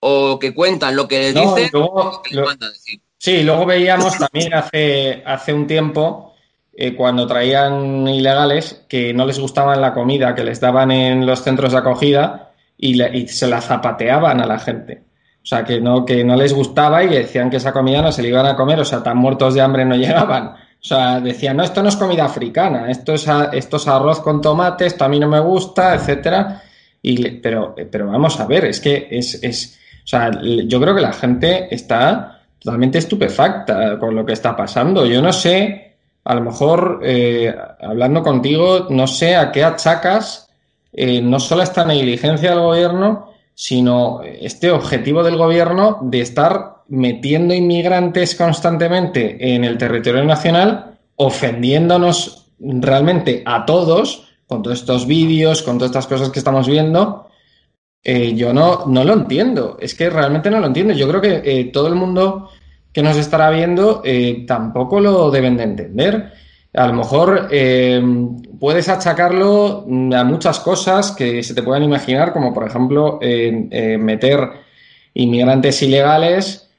[0.00, 3.00] o que cuentan lo que les dicen o que les decir.
[3.18, 6.34] Sí, luego veíamos también hace, hace un tiempo,
[6.72, 11.42] eh, cuando traían ilegales, que no les gustaba la comida que les daban en los
[11.42, 15.02] centros de acogida y, se la zapateaban a la gente.
[15.42, 18.22] O sea, que no, que no les gustaba y decían que esa comida no se
[18.22, 20.54] le iban a comer, o sea, tan muertos de hambre no llegaban.
[20.82, 24.40] O sea, decían, no, esto no es comida africana, esto es, esto es arroz con
[24.40, 26.62] tomate, esto a mí no me gusta, etcétera.
[27.02, 29.78] Y, pero, pero vamos a ver, es que es,
[30.10, 35.06] sea, yo creo que la gente está totalmente estupefacta con lo que está pasando.
[35.06, 40.50] Yo no sé, a lo mejor, eh, hablando contigo, no sé a qué achacas
[40.92, 47.54] eh, no solo esta negligencia del gobierno, sino este objetivo del gobierno de estar metiendo
[47.54, 55.78] inmigrantes constantemente en el territorio nacional, ofendiéndonos realmente a todos con todos estos vídeos, con
[55.78, 57.29] todas estas cosas que estamos viendo,
[58.02, 60.94] eh, yo no, no lo entiendo, es que realmente no lo entiendo.
[60.94, 62.48] Yo creo que eh, todo el mundo
[62.92, 66.32] que nos estará viendo eh, tampoco lo deben de entender.
[66.72, 67.48] A lo mejor
[68.60, 69.84] puedes achacarlo
[70.14, 74.50] a muchas cosas que se te puedan imaginar, como por ejemplo meter
[75.14, 76.70] inmigrantes ilegales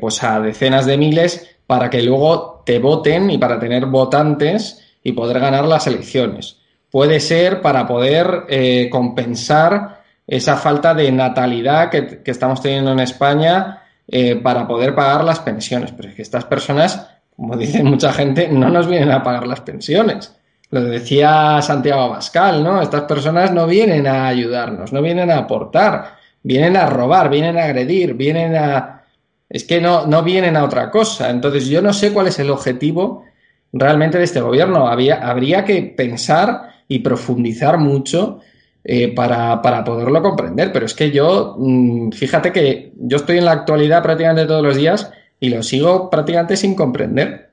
[0.00, 5.10] pues a decenas de miles para que luego te voten y para tener votantes y
[5.10, 6.58] poder ganar las elecciones.
[6.88, 8.46] Puede ser para poder
[8.92, 9.99] compensar
[10.30, 15.90] esa falta de natalidad que, estamos teniendo en España eh, para poder pagar las pensiones.
[15.90, 19.60] Pero es que estas personas, como dice mucha gente, no nos vienen a pagar las
[19.62, 20.32] pensiones.
[20.70, 22.80] Lo decía Santiago Abascal, ¿no?
[22.80, 26.14] Estas personas no vienen a ayudarnos, no vienen a aportar,
[26.44, 29.02] vienen a robar, vienen a agredir, vienen a...
[29.48, 31.28] Es que no, no vienen a otra cosa.
[31.28, 33.24] Entonces yo no sé cuál es el objetivo
[33.72, 34.86] realmente de este gobierno.
[34.86, 38.38] Había, habría que pensar y profundizar mucho
[38.84, 40.72] eh, para, para, poderlo comprender.
[40.72, 44.76] Pero es que yo, mm, fíjate que yo estoy en la actualidad prácticamente todos los
[44.76, 47.50] días y lo sigo prácticamente sin comprender.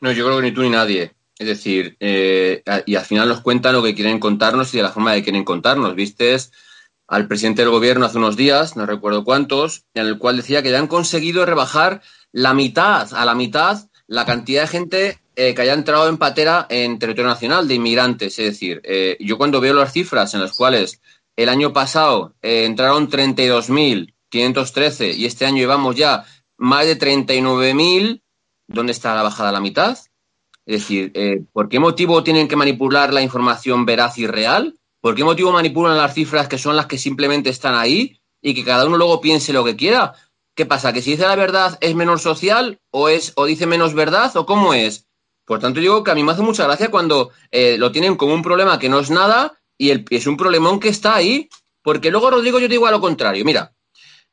[0.00, 1.12] No, yo creo que ni tú ni nadie.
[1.38, 4.90] Es decir, eh, y al final nos cuentan lo que quieren contarnos y de la
[4.90, 5.94] forma que quieren contarnos.
[5.94, 6.50] Vistes
[7.06, 10.70] al presidente del gobierno hace unos días, no recuerdo cuántos, en el cual decía que
[10.70, 15.60] ya han conseguido rebajar la mitad, a la mitad, la cantidad de gente eh, que
[15.60, 18.38] haya entrado en patera en territorio nacional de inmigrantes.
[18.38, 21.02] Es decir, eh, yo cuando veo las cifras en las cuales
[21.36, 26.24] el año pasado eh, entraron 32.513 y este año llevamos ya
[26.56, 28.22] más de 39.000,
[28.66, 29.98] ¿dónde está la bajada a la mitad?
[30.64, 31.12] Es decir,
[31.52, 34.78] ¿por qué motivo tienen que manipular la información veraz y real?
[35.02, 38.64] ¿Por qué motivo manipulan las cifras que son las que simplemente están ahí y que
[38.64, 40.14] cada uno luego piense lo que quiera?
[40.56, 40.94] ¿Qué pasa?
[40.94, 44.46] ¿Que si dice la verdad es menor social o es o dice menos verdad o
[44.46, 45.06] cómo es?
[45.46, 48.34] Por tanto, digo que a mí me hace mucha gracia cuando eh, lo tienen como
[48.34, 51.48] un problema que no es nada y es un problemón que está ahí.
[51.82, 53.44] Porque luego, Rodrigo, yo digo a lo contrario.
[53.44, 53.72] Mira,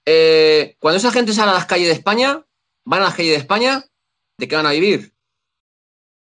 [0.06, 2.44] eh, cuando esa gente sale a las calles de España,
[2.84, 3.86] van a las calles de España,
[4.40, 5.14] ¿de qué van a vivir?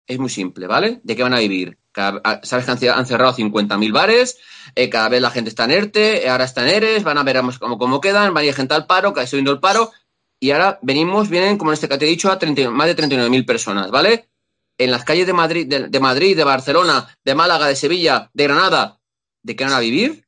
[0.09, 1.01] Es muy simple, ¿vale?
[1.05, 1.78] ¿De qué van a vivir?
[1.97, 4.38] Ah, sabes que han, cerrado 50.000 bares,
[4.74, 7.41] eh, cada vez la gente está en ERTE, ahora está en ERES, van a ver
[7.59, 9.93] cómo, cómo quedan, van a ir gente al paro, que ha subiendo el paro,
[10.41, 12.38] y ahora venimos, vienen, como en este que te he dicho, a
[12.70, 14.29] más de 39.000 personas, ¿vale?
[14.80, 18.98] En las calles de Madrid, de, Madrid, de Barcelona, de Málaga, de Sevilla, de Granada,
[19.42, 20.24] ¿de qué van a vivir?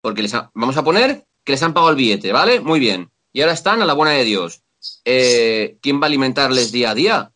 [0.00, 2.60] Porque les vamos a poner que les han pagado el billete, ¿vale?
[2.60, 3.10] Muy bien.
[3.34, 4.62] Y ahora están a la buena de Dios.
[5.04, 7.32] Eh, ¿Quién va a alimentarles día a día?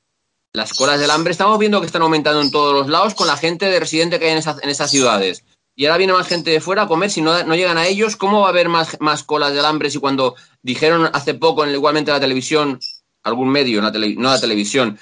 [0.55, 3.37] Las colas del hambre estamos viendo que están aumentando en todos los lados con la
[3.37, 5.45] gente de residente que hay en, esas, en ciudades.
[5.77, 8.17] y ahora viene más gente de fuera a comer, si no, no llegan a ellos,
[8.17, 11.73] ¿cómo va a haber más, más colas de alambre si cuando dijeron hace poco, en,
[11.73, 12.81] igualmente la televisión,
[13.23, 13.91] algún medio, no
[14.31, 14.99] la televisión,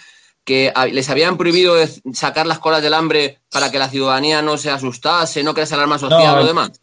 [0.47, 1.75] que les habían prohibido
[2.13, 5.99] sacar las colas del hambre para que la ciudadanía no se asustase, no crease alarma
[5.99, 6.81] social o demás?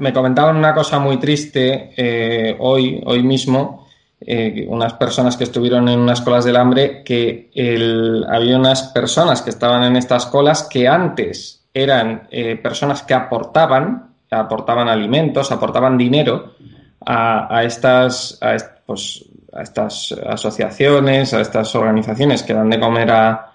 [0.00, 3.86] Me comentaban una cosa muy triste eh, hoy, hoy mismo,
[4.20, 7.52] eh, unas personas que estuvieron en unas colas del hambre, que
[8.28, 14.16] había unas personas que estaban en estas colas que antes eran eh, personas que aportaban,
[14.32, 16.54] aportaban alimentos, aportaban dinero
[17.06, 18.40] a, estas,
[18.84, 19.24] pues,
[19.56, 23.52] a estas asociaciones, a estas organizaciones que dan de comer a,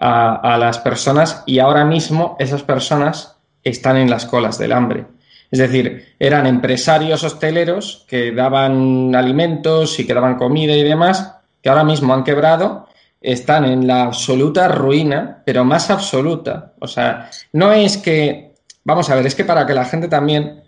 [0.00, 5.06] las personas y ahora mismo esas personas están en las colas del hambre.
[5.50, 11.68] Es decir, eran empresarios hosteleros que daban alimentos y que daban comida y demás, que
[11.68, 12.86] ahora mismo han quebrado,
[13.20, 16.74] están en la absoluta ruina, pero más absoluta.
[16.78, 20.62] O sea, no es que, vamos a ver, es que para que la gente también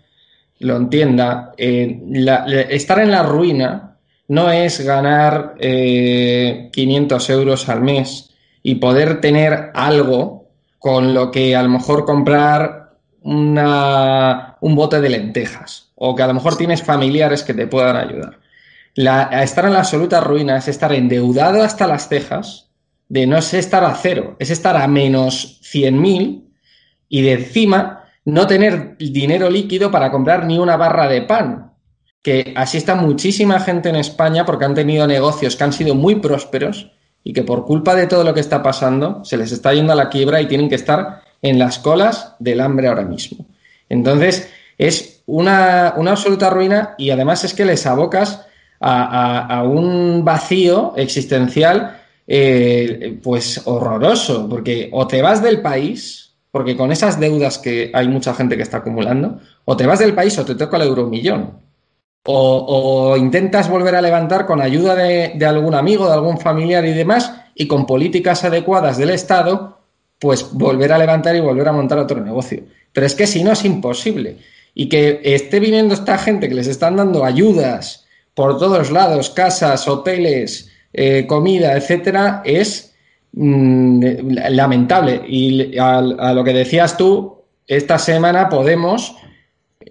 [0.59, 3.90] lo entienda, eh, estar en la ruina
[4.31, 8.29] no es ganar 500 eh, euros al mes
[8.63, 10.47] y poder tener algo
[10.79, 16.27] con lo que a lo mejor comprar una, un bote de lentejas o que a
[16.27, 18.39] lo mejor tienes familiares que te puedan ayudar.
[19.43, 22.69] estar en la absoluta ruina es estar endeudado hasta las cejas,
[23.09, 26.45] de no es estar a cero, es estar a menos 100.000
[27.09, 31.70] y de encima no tener dinero líquido para comprar ni una barra de pan,
[32.21, 36.15] que así está muchísima gente en España porque han tenido negocios que han sido muy
[36.15, 36.91] prósperos
[37.23, 39.95] y que por culpa de todo lo que está pasando se les está yendo a
[39.95, 43.45] la quiebra y tienen que estar en las colas del hambre ahora mismo.
[43.89, 48.45] Entonces, es una, absoluta ruina y además es que les abocas
[48.79, 56.91] a, un vacío existencial eh, pues horroroso, porque o te vas del país, porque con
[56.91, 60.45] esas deudas que hay mucha gente que está acumulando, o te vas del país o
[60.45, 61.70] te toca el euromillón.
[62.23, 67.33] O, intentas volver a levantar con ayuda de, algún amigo, de algún familiar y demás,
[67.55, 69.79] y con políticas adecuadas del Estado,
[70.19, 72.63] pues volver a levantar y volver a montar otro negocio.
[72.93, 74.37] Pero es que si no es imposible.
[74.73, 78.05] Y que esté viniendo esta gente que les están dando ayudas
[78.35, 82.93] por todos lados, casas, hoteles, eh, comida, etcétera, es
[83.33, 84.03] mm,
[84.51, 85.21] lamentable.
[85.27, 89.15] Y a lo que decías tú, esta semana Podemos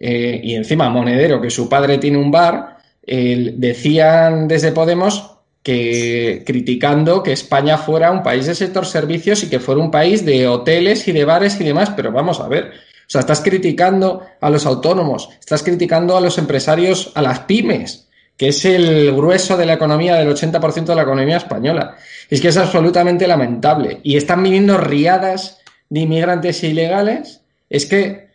[0.01, 5.31] eh, y encima Monedero, que su padre tiene un bar, decían desde Podemos
[5.63, 10.25] que criticando que España fuera un país de sector servicios y que fuera un país
[10.25, 12.73] de hoteles y de bares y demás, pero vamos a ver,
[13.11, 18.09] o sea, estás criticando a los autónomos, estás criticando a los empresarios, a las pymes,
[18.37, 21.97] que es el grueso de la economía, del 80% de la economía española.
[22.31, 23.99] Es que es absolutamente lamentable.
[24.05, 27.43] Y están viniendo riadas de inmigrantes ilegales.
[27.69, 28.30] Es que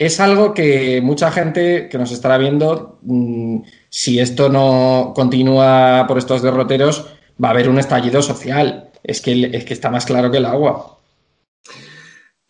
[0.00, 3.58] es algo que mucha gente que nos estará viendo, mm,
[3.90, 7.04] si esto no continúa por estos derroteros,
[7.42, 8.88] va a haber un estallido social.
[9.04, 10.96] Es que, es que está más claro que el agua.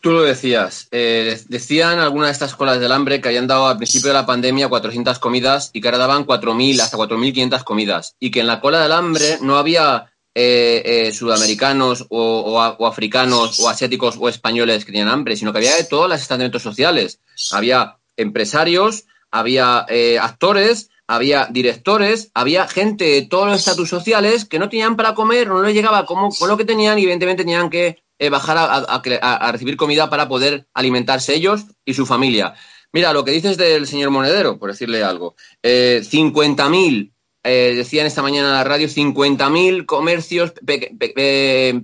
[0.00, 0.86] Tú lo decías.
[0.92, 4.26] Eh, decían algunas de estas colas del hambre que habían dado al principio de la
[4.26, 8.14] pandemia 400 comidas y que ahora daban 4.000 hasta 4.500 comidas.
[8.20, 13.68] Y que en la cola del hambre no había eh, eh, sudamericanos o, africanos o
[13.68, 17.18] asiáticos o españoles que tenían hambre, sino que había de todos los estamentos sociales.
[17.50, 24.60] Había empresarios, había eh, actores, había directores, había gente de todos los estatus sociales que
[24.60, 27.68] no tenían para comer, no les llegaba como, con lo que tenían y evidentemente tenían
[27.68, 32.54] que bajar a, recibir comida para poder alimentarse ellos y su familia.
[32.92, 37.12] Mira, lo que dices del señor Monedero, por decirle algo, 50.000
[37.42, 40.52] eh, decían esta mañana en la radio, 50.000 comercios,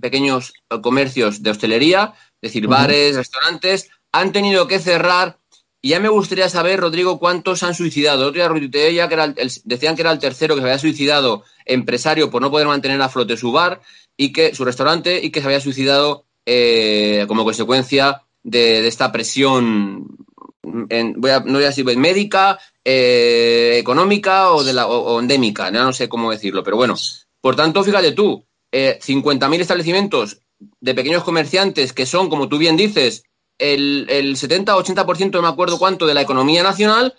[0.01, 0.53] pequeños
[0.83, 5.39] comercios de hostelería, es decir, bares, restaurantes, han tenido que cerrar.
[5.83, 8.27] Y ya me gustaría saber, Rodrigo, cuántos han suicidado.
[8.27, 9.35] Otro día ya que era
[9.65, 13.09] decían que era el tercero que se había suicidado empresario por no poder mantener a
[13.09, 13.81] flote su bar
[14.17, 20.26] y que su restaurante y que se había suicidado eh, como consecuencia de, esta presión
[20.67, 21.31] no voy
[21.65, 26.77] a decir médica, eh, económica o, de la, o, endémica, no sé cómo decirlo, pero
[26.77, 26.95] bueno.
[27.41, 30.41] Por tanto, fíjate tú, eh, 50.000 establecimientos
[30.81, 33.23] de pequeños comerciantes que son, como tú bien dices,
[33.59, 37.15] el, el 70-80%, no me acuerdo cuánto, de la economía nacional,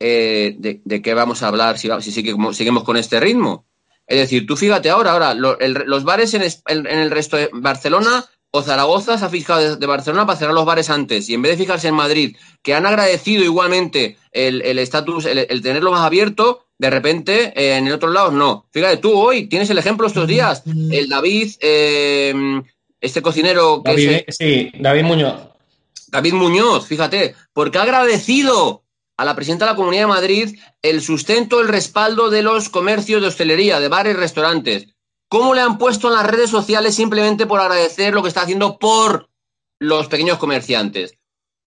[0.00, 3.66] eh, de, qué vamos a hablar si, si seguimos con este ritmo?
[4.06, 8.24] Es decir, tú fíjate ahora, ahora los bares en, en, el resto de Barcelona
[8.56, 11.50] o Zaragoza se ha fijado de, Barcelona para cerrar los bares antes y en vez
[11.52, 16.88] de fijarse en Madrid, que han agradecido igualmente el estatus, el, tenerlo más abierto, de
[16.88, 18.68] repente eh, en el otro lado no.
[18.70, 22.62] Fíjate, tú hoy tienes el ejemplo estos días, el David, eh,
[23.00, 25.34] este cocinero que David, Sí, David Muñoz.
[26.06, 28.84] David Muñoz, fíjate, porque ha agradecido
[29.16, 33.20] a la presidenta de la Comunidad de Madrid el sustento, el respaldo de los comercios
[33.20, 34.93] de hostelería, de bares y restaurantes.
[35.34, 38.78] ¿Cómo le han puesto en las redes sociales simplemente por agradecer lo que está haciendo
[38.78, 39.30] por
[39.80, 41.18] los pequeños comerciantes?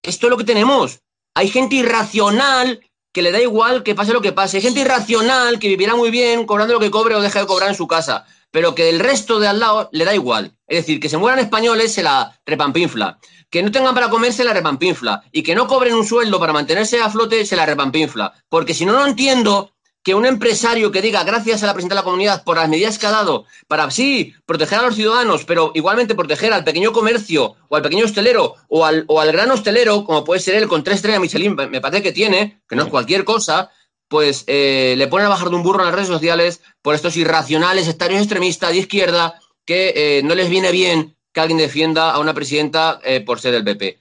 [0.02, 1.00] Esto es lo que tenemos.
[1.34, 2.80] Hay gente irracional
[3.12, 4.56] que le da igual que pase lo que pase.
[4.56, 7.68] Hay gente irracional que vivirá muy bien cobrando lo que cobre o deje de cobrar
[7.68, 10.56] en su casa, pero que el resto de al lado le da igual.
[10.66, 13.18] Es decir, que se mueran españoles se la repampinfla
[13.50, 17.00] que no tengan para comerse la repampinfla y que no cobren un sueldo para mantenerse
[17.00, 18.32] a flote se la repampinfla.
[18.48, 19.72] Porque si no, no entiendo
[20.08, 22.98] que un empresario que diga gracias a la presidenta de la comunidad por las medidas
[22.98, 27.56] que ha dado para, sí, proteger a los ciudadanos, pero igualmente proteger al pequeño comercio
[27.68, 30.82] o al pequeño hostelero o al, o al gran hostelero, como puede ser él con
[30.82, 33.70] tres estrellas Michelin, me parece que tiene, que no es cualquier cosa,
[34.08, 37.14] pues eh, le ponen a bajar de un burro en las redes sociales por estos
[37.18, 42.18] irracionales sectarios extremistas de izquierda que eh, no les viene bien que alguien defienda a
[42.18, 43.98] una presidenta eh, por ser del PP.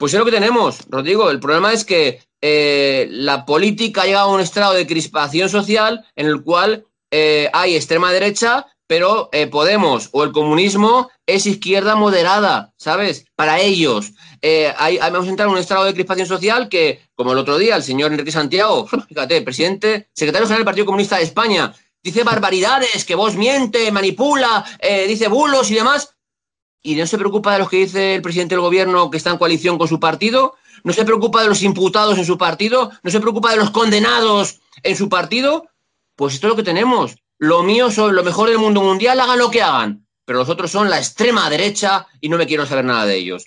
[0.00, 1.30] Pues es lo que tenemos, Rodrigo.
[1.30, 6.06] El problema es que eh, la política ha llegado a un estado de crispación social
[6.16, 12.72] en el cual eh, hay extrema derecha, pero Podemos o el comunismo es izquierda moderada,
[12.78, 13.26] ¿sabes?
[13.36, 14.12] Para ellos.
[14.78, 17.76] Hay, vamos a entrar en un estado de crispación social que, como el otro día,
[17.76, 23.04] el señor Enrique Santiago, fíjate, presidente, secretario general del Partido Comunista de España, dice barbaridades,
[23.04, 24.64] que vos miente, manipula,
[25.06, 26.16] dice bulos y demás,
[26.82, 29.38] y no se preocupa de los que dice el presidente del gobierno que está en
[29.38, 30.54] coalición con su partido,
[30.84, 34.60] no se preocupa de los imputados en su partido, no se preocupa de los condenados
[34.82, 35.66] en su partido,
[36.16, 37.16] pues esto es lo que tenemos.
[37.38, 40.70] Lo mío son lo mejor del mundo mundial, hagan lo que hagan, pero los otros
[40.70, 43.46] son la extrema derecha y no me quiero saber nada de ellos.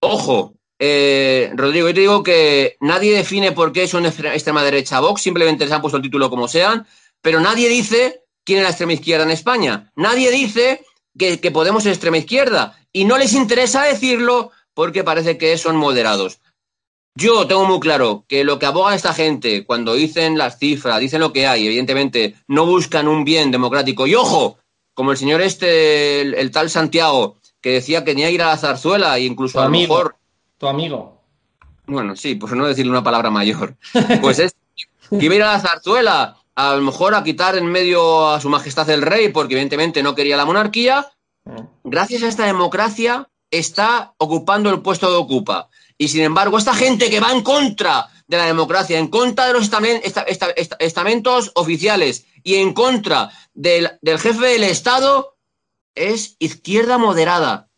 [0.00, 5.22] Ojo, eh, Rodrigo, yo te digo que nadie define por qué son extrema derecha Vox,
[5.22, 6.86] simplemente les han puesto el título como sean,
[7.20, 9.92] pero nadie dice quién es la extrema izquierda en España.
[9.94, 10.84] Nadie dice
[11.18, 16.40] que, Podemos es extrema izquierda y no les interesa decirlo porque parece que son moderados.
[17.14, 21.20] Yo tengo muy claro que lo que aboga esta gente cuando dicen las cifras, dicen
[21.20, 24.06] lo que hay, evidentemente no buscan un bien democrático.
[24.06, 24.58] Y ojo,
[24.94, 28.56] como el señor este, el, tal Santiago, que decía que tenía que ir a la
[28.56, 30.16] zarzuela e incluso a lo mejor.
[30.56, 31.20] Tu amigo.
[31.86, 33.76] Bueno, sí, pues no decirle una palabra mayor.
[34.22, 34.54] Pues es
[35.10, 38.40] que iba a ir a la zarzuela a lo mejor a quitar en medio a
[38.40, 41.10] su majestad el rey, porque evidentemente no quería la monarquía,
[41.84, 45.68] gracias a esta democracia está ocupando el puesto que ocupa.
[45.98, 49.52] Y sin embargo, esta gente que va en contra de la democracia, en contra de
[49.52, 49.70] los
[50.78, 55.36] estamentos oficiales y en contra del, del jefe del Estado,
[55.94, 57.68] es izquierda moderada.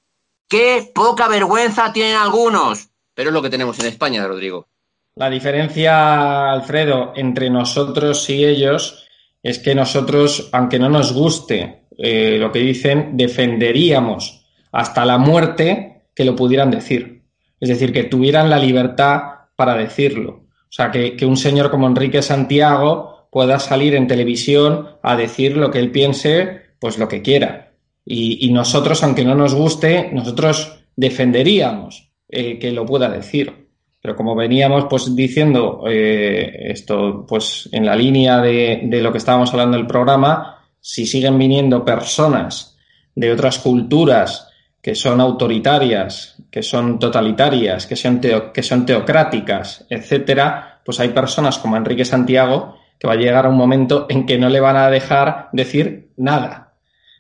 [0.49, 2.91] Qué poca vergüenza tienen algunos.
[3.15, 4.69] Pero es lo que tenemos en España, Rodrigo.
[5.17, 9.07] La diferencia, Alfredo, entre nosotros y ellos
[9.45, 16.07] es que nosotros, aunque no nos guste eh, lo que dicen, defenderíamos hasta la muerte
[16.17, 17.23] que lo pudieran decir.
[17.61, 19.23] Es decir, que tuvieran la libertad
[19.55, 20.47] para decirlo.
[20.69, 25.71] O sea, que, un señor como Enrique Santiago pueda salir en televisión a decir lo
[25.71, 27.73] que él piense, pues lo que quiera.
[28.05, 33.64] Y, nosotros, aunque no nos guste, nosotros defenderíamos eh, que lo pueda decir.
[34.05, 39.51] Pero como veníamos pues diciendo eh, esto, pues en la línea de, lo que estábamos
[39.51, 42.77] hablando del programa, si siguen viniendo personas
[43.15, 44.51] de otras culturas
[44.83, 51.57] que son autoritarias, que son totalitarias, que son, que son teocráticas, etcétera, pues hay personas
[51.57, 54.77] como Enrique Santiago que va a llegar a un momento en que no le van
[54.77, 56.75] a dejar decir nada.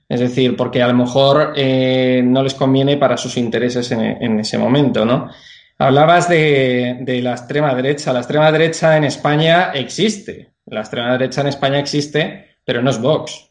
[0.07, 4.41] Es decir, porque a lo mejor eh, no les conviene para sus intereses en, en
[4.41, 5.30] ese momento, ¿no?
[5.79, 8.12] Hablabas de, la extrema derecha.
[8.12, 10.53] La extrema derecha en España existe.
[10.66, 13.51] La extrema derecha en España existe, pero no es Vox.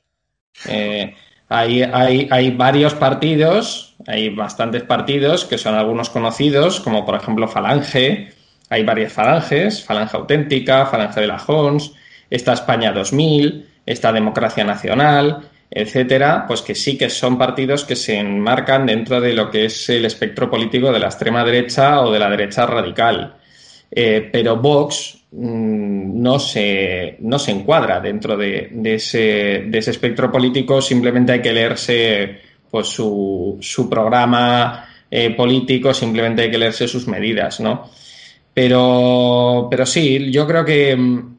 [0.67, 1.13] Eh,
[1.49, 8.33] hay, hay, varios partidos, hay bastantes partidos que son algunos conocidos, como por ejemplo Falange.
[8.69, 11.93] Hay varias falanges, Falange Auténtica, Falange de la Jons,
[12.29, 18.19] está España 2000, está Democracia Nacional, etcétera, pues que sí que son partidos que se
[18.19, 22.19] enmarcan dentro de lo que es el espectro político de la extrema derecha o de
[22.19, 23.37] la derecha radical.
[23.89, 30.31] Eh, pero Vox mm, no, se, no se encuadra dentro de, ese, de, ese, espectro
[30.31, 32.39] político, simplemente hay que leerse
[32.71, 37.89] pues, su, su programa eh, político, simplemente hay que leerse sus medidas, ¿no?
[38.53, 41.37] Pero, pero sí, yo creo que mm,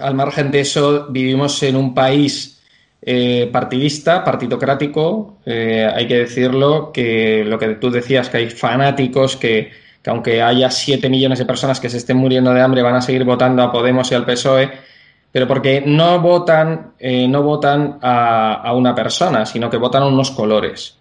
[0.00, 2.62] al margen de eso vivimos en un país
[3.06, 9.36] eh, partidista, partitocrático, eh, hay que decirlo, que lo que tú decías, que hay fanáticos
[9.36, 9.72] que,
[10.06, 13.24] aunque haya 7 millones de personas que se estén muriendo de hambre, van a seguir
[13.24, 14.70] votando a Podemos y al PSOE,
[15.30, 20.30] pero porque no votan, eh, no votan a, una persona, sino que votan a unos
[20.30, 20.98] colores.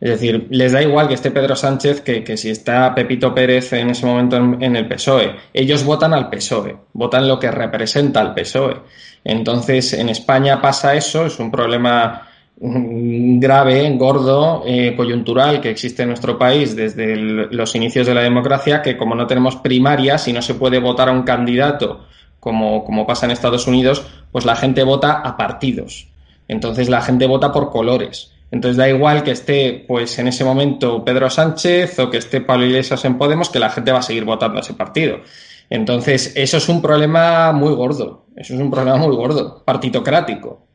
[0.00, 3.72] Es decir, les da igual que esté Pedro Sánchez que, que si está Pepito Pérez
[3.72, 5.36] en ese momento en, el PSOE.
[5.54, 8.76] Ellos votan al PSOE, votan lo que representa al PSOE.
[9.24, 12.28] Entonces, en España pasa eso, es un problema
[12.58, 18.82] grave, gordo, eh, coyuntural que existe en nuestro país desde los inicios de la democracia,
[18.82, 22.06] que como no tenemos primarias y no se puede votar a un candidato
[22.40, 26.08] como, como pasa en Estados Unidos, pues la gente vota a partidos.
[26.48, 28.35] Entonces la gente vota por colores.
[28.56, 32.64] Entonces da igual que esté, pues en ese momento Pedro Sánchez o que esté Pablo
[32.64, 35.18] Iglesias en Podemos, que la gente va a seguir votando a ese partido.
[35.68, 38.28] Entonces, eso es un problema muy gordo.
[38.34, 40.66] Eso es un problema muy gordo, partitocrático.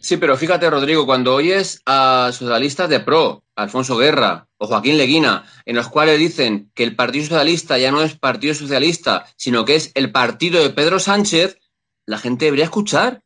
[0.00, 5.44] Sí, pero fíjate, Rodrigo, cuando oyes a socialistas de PRO, Alfonso Guerra o Joaquín Leguina,
[5.64, 9.76] en los cuales dicen que el Partido Socialista ya no es Partido Socialista, sino que
[9.76, 11.56] es el partido de Pedro Sánchez,
[12.04, 13.22] la gente debería escuchar.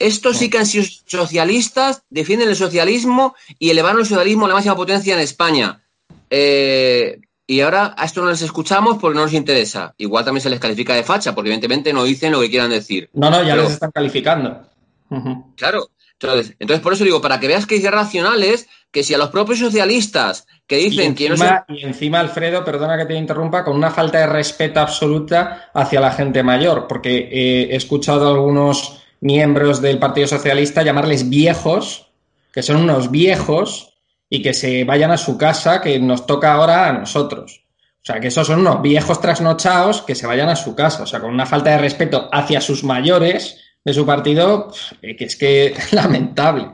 [0.00, 4.54] Estos sí que han sido socialistas, defienden el socialismo y elevaron el socialismo a la
[4.54, 5.82] máxima potencia en España.
[6.30, 9.94] Eh, y ahora a esto no les escuchamos porque no nos interesa.
[9.98, 13.10] Igual también se les califica de facha, porque evidentemente no dicen lo que quieran decir.
[13.12, 14.62] No, no, ya Pero, les están calificando.
[15.10, 15.54] Uh -huh.
[15.54, 19.12] Claro, entonces, entonces, por eso digo, para que veas que es racional es que si
[19.14, 21.46] a los propios socialistas que dicen que no se...
[21.68, 26.12] Y encima, Alfredo, perdona que te interrumpa, con una falta de respeto absoluta hacia la
[26.12, 32.10] gente mayor, porque eh, he escuchado a algunos miembros del Partido Socialista llamarles viejos,
[32.52, 33.90] que son unos viejos,
[34.28, 37.64] y que se vayan a su casa, que nos toca ahora a nosotros.
[38.02, 41.02] O sea, que esos son unos viejos trasnochados que se vayan a su casa.
[41.02, 45.36] O sea, con una falta de respeto hacia sus mayores de su partido, que es
[45.36, 46.70] que lamentable.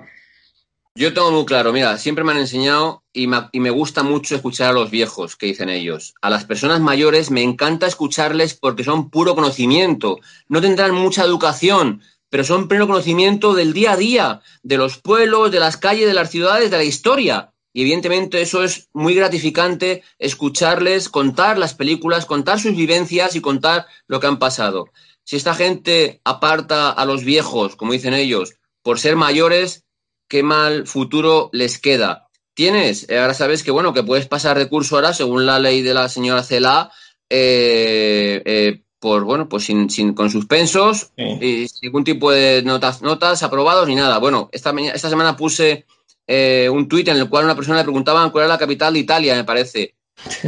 [0.95, 4.73] Yo tengo muy claro, mira, siempre me han enseñado y me, gusta mucho escuchar a
[4.73, 6.15] los viejos, que dicen ellos.
[6.23, 10.21] A las personas mayores me encanta escucharles porque son puro conocimiento.
[10.49, 12.01] No tendrán mucha educación,
[12.37, 16.13] pero son pleno conocimiento del día a día, de los pueblos, de las calles, de
[16.13, 17.55] las ciudades, de la historia.
[17.73, 23.87] Y evidentemente eso es muy gratificante escucharles contar las películas, contar sus vivencias y contar
[24.07, 24.91] lo que han pasado.
[25.25, 29.87] Si esta gente aparta a los viejos, como dicen ellos, por ser mayores,
[30.29, 32.29] qué mal futuro les queda.
[32.53, 35.95] Tienes, ahora sabes que bueno, que puedes pasar de curso ahora, según la ley de
[35.95, 36.93] la señora Cela,
[37.31, 41.23] eh, eh, por bueno, pues sin, sin con suspensos sí.
[41.41, 44.19] y sin ningún tipo de notas, notas aprobados ni nada.
[44.19, 45.85] Bueno, esta, esta semana puse
[46.27, 49.01] eh, un tuit en el cual una persona le preguntaba cuál era la capital de
[49.01, 49.95] Italia, me parece.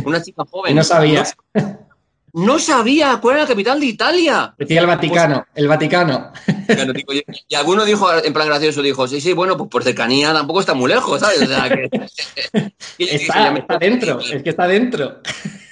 [0.04, 0.74] Una chica joven.
[0.74, 1.24] no sabía.
[1.54, 1.86] No,
[2.32, 4.54] no, sabía cuál era la capital de Italia.
[4.58, 6.32] Decía el Vaticano, pues, el Vaticano.
[6.94, 10.32] Digo, y, y, alguno dijo, en plan gracioso, dijo, sí, sí, bueno, pues por cercanía
[10.32, 11.42] tampoco está muy lejos, ¿sabes?
[11.42, 11.84] O sea, que...
[11.92, 15.20] está, dije, está dentro, es que está dentro.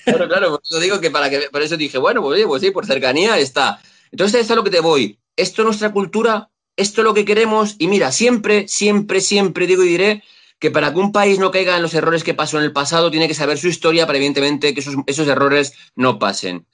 [0.06, 2.70] Claro, claro, por eso digo que para que, por eso dije, bueno, pues, pues sí,
[2.70, 3.80] por cercanía está.
[4.12, 5.18] Entonces, esto es a lo que te voy.
[5.34, 9.82] Esto es nuestra cultura, esto es lo que queremos, y mira, siempre, siempre, siempre digo
[9.82, 10.22] y diré
[10.60, 13.10] que para que un país no caiga en los errores que pasó en el pasado,
[13.10, 16.66] tiene que saber su historia para, evidentemente, que esos, esos errores no pasen.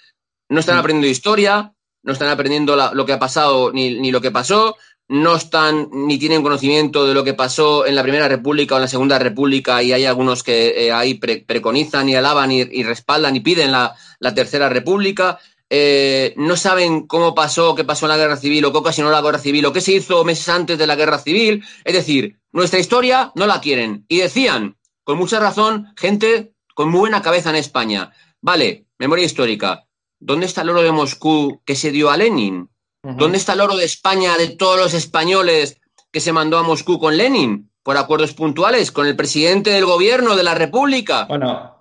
[0.51, 4.21] No están aprendiendo historia, no están aprendiendo la, lo que ha pasado ni, ni, lo
[4.21, 4.77] que pasó,
[5.13, 8.83] no están ni tienen conocimiento de lo que pasó en la Primera República o en
[8.83, 13.37] la Segunda República y hay algunos que eh, ahí pre preconizan y alaban y, respaldan
[13.37, 15.39] y piden la, la Tercera República.
[15.69, 19.21] Eh, no saben cómo pasó, qué pasó en la guerra civil o qué ocasionó la
[19.21, 21.63] guerra civil o qué se hizo meses antes de la guerra civil.
[21.85, 24.07] Es decir, nuestra historia no la quieren.
[24.09, 28.13] Y decían, con mucha razón, gente con muy buena cabeza en España.
[28.41, 29.87] Vale, memoria histórica.
[30.19, 32.72] ¿Dónde está el oro de Moscú que se dio a Lenin?
[33.03, 33.17] Uh -huh.
[33.17, 35.81] ¿Dónde está el oro de España de todos los españoles
[36.11, 37.71] que se mandó a Moscú con Lenin?
[37.83, 41.25] Por acuerdos puntuales, con el presidente del gobierno de la República.
[41.25, 41.73] Bueno,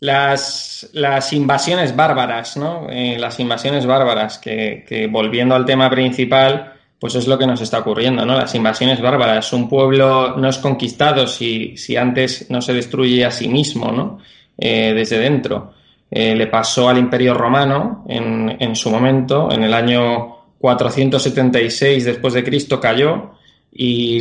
[0.00, 2.86] las, las invasiones bárbaras, ¿no?
[2.90, 7.60] Eh, las invasiones bárbaras, que, que, volviendo al tema principal, pues es lo que nos
[7.60, 8.36] está ocurriendo, ¿no?
[8.36, 9.52] Las invasiones bárbaras.
[9.52, 14.18] Un pueblo no es conquistado si, si antes no se destruye a sí mismo, ¿no?
[14.56, 15.72] Eh, desde dentro.
[16.10, 22.34] Eh, le pasó al Imperio Romano en, en, su momento, en el año 476 después
[22.34, 23.32] de Cristo cayó
[23.72, 24.18] y,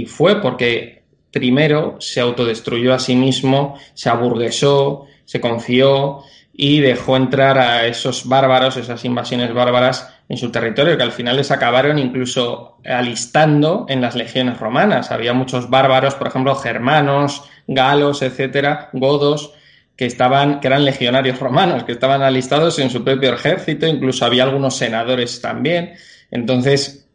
[0.00, 7.16] y fue porque primero se autodestruyó a sí mismo, se aburguesó, se confió y dejó
[7.16, 11.98] entrar a esos bárbaros, esas invasiones bárbaras en su territorio, que al final les acabaron
[11.98, 15.10] incluso alistando en las legiones romanas.
[15.10, 19.54] Había muchos bárbaros, por ejemplo, germanos, galos, etcétera, godos,
[19.96, 24.44] que estaban, que eran legionarios romanos, que estaban alistados en su propio ejército, incluso había
[24.44, 25.94] algunos senadores también.
[26.30, 27.06] Entonces,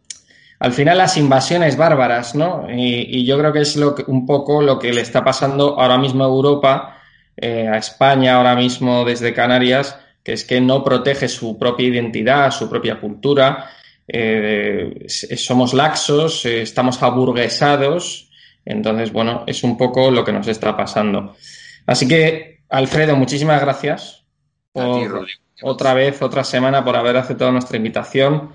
[0.60, 2.68] al final las invasiones bárbaras, ¿no?
[2.70, 5.98] Y, yo creo que es lo que, un poco lo que le está pasando ahora
[5.98, 6.98] mismo a Europa,
[7.36, 12.52] eh, a España ahora mismo desde Canarias, que es que no protege su propia identidad,
[12.52, 13.70] su propia cultura,
[14.08, 18.24] eh, somos laxos, eh, estamos aburguesados,
[18.66, 21.38] Entonces, bueno, es un poco lo que nos está pasando.
[21.86, 24.26] Así que, Alfredo, muchísimas gracias
[24.72, 25.26] por
[25.62, 28.52] otra vez, otra semana, por haber aceptado nuestra invitación.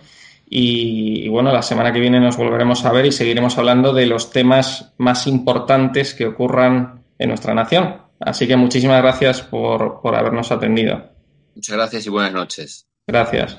[0.48, 4.30] Y, bueno, la semana que viene nos volveremos a ver y seguiremos hablando de los
[4.30, 8.02] temas más importantes que ocurran en nuestra nación.
[8.20, 11.10] Así que muchísimas gracias por, por habernos atendido.
[11.54, 12.86] Muchas gracias y buenas noches.
[13.06, 13.58] Gracias.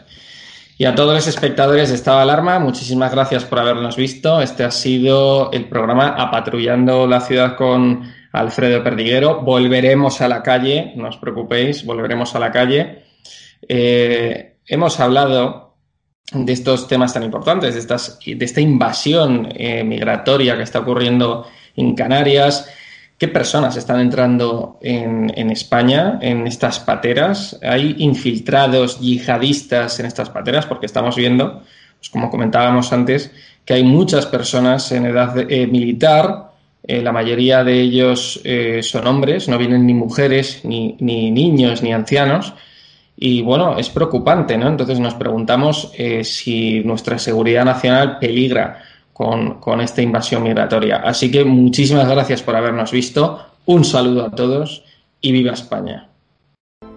[0.77, 4.41] Y a todos los espectadores de Estado de Alarma, muchísimas gracias por habernos visto.
[4.41, 9.41] Este ha sido el programa Apatrullando la Ciudad con Alfredo Perdiguero.
[9.41, 13.03] Volveremos a la calle, no os preocupéis, volveremos a la calle.
[13.67, 15.75] Eh, hemos hablado
[16.33, 21.47] de estos temas tan importantes, de, estas, de esta invasión eh, migratoria que está ocurriendo
[21.75, 22.69] en Canarias
[23.17, 27.57] qué personas están entrando en, España, en estas pateras.
[27.63, 31.61] Hay infiltrados yihadistas en estas pateras, porque estamos viendo,
[31.99, 33.31] pues como comentábamos antes,
[33.63, 36.52] que hay muchas personas en edad eh, militar.
[36.85, 41.81] Eh, la mayoría de ellos eh, son hombres, no vienen ni mujeres, ni, ni, niños,
[41.81, 42.53] ni ancianos.
[43.15, 44.67] Y bueno, es preocupante, ¿no?
[44.67, 45.91] Entonces nos preguntamos
[46.23, 50.97] si nuestra seguridad nacional peligra con, esta invasión migratoria.
[50.97, 53.39] Así que muchísimas gracias por habernos visto.
[53.65, 54.83] Un saludo a todos
[55.21, 56.09] y viva España.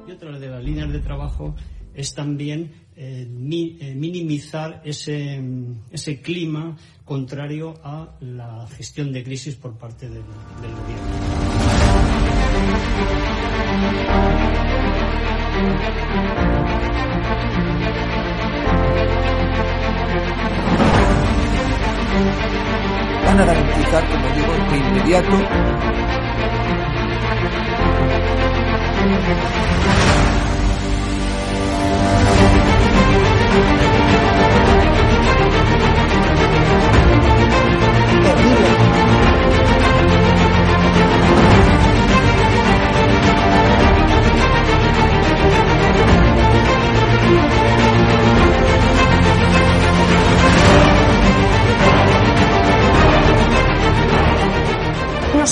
[0.09, 1.55] Y otra de las líneas de trabajo
[1.95, 5.41] es también eh, eh, minimizar ese,
[5.93, 6.77] ese, clima
[7.07, 10.25] contrario a la gestión de crisis por parte del,
[10.61, 12.17] del gobierno.
[23.25, 25.37] van a garantizar, como digo, de inmediato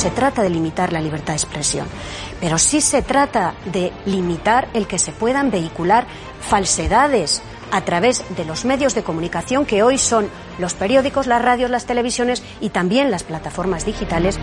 [0.05, 1.87] se trata de limitar la libertad de expresión,
[2.39, 6.07] pero sí se trata de limitar el que se puedan vehicular
[6.41, 11.71] falsedades a través de los medios de comunicación que hoy son los periódicos, las radios,
[11.71, 14.39] las televisiones y también las plataformas digitales.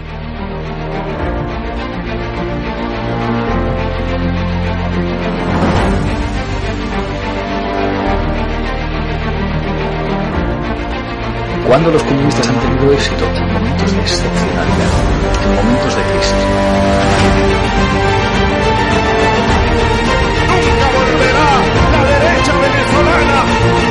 [11.72, 14.90] Cuando los comunistas han tenido éxito en momentos de excepcionalidad,
[15.46, 16.52] en momentos de crisis.
[23.42, 23.91] up.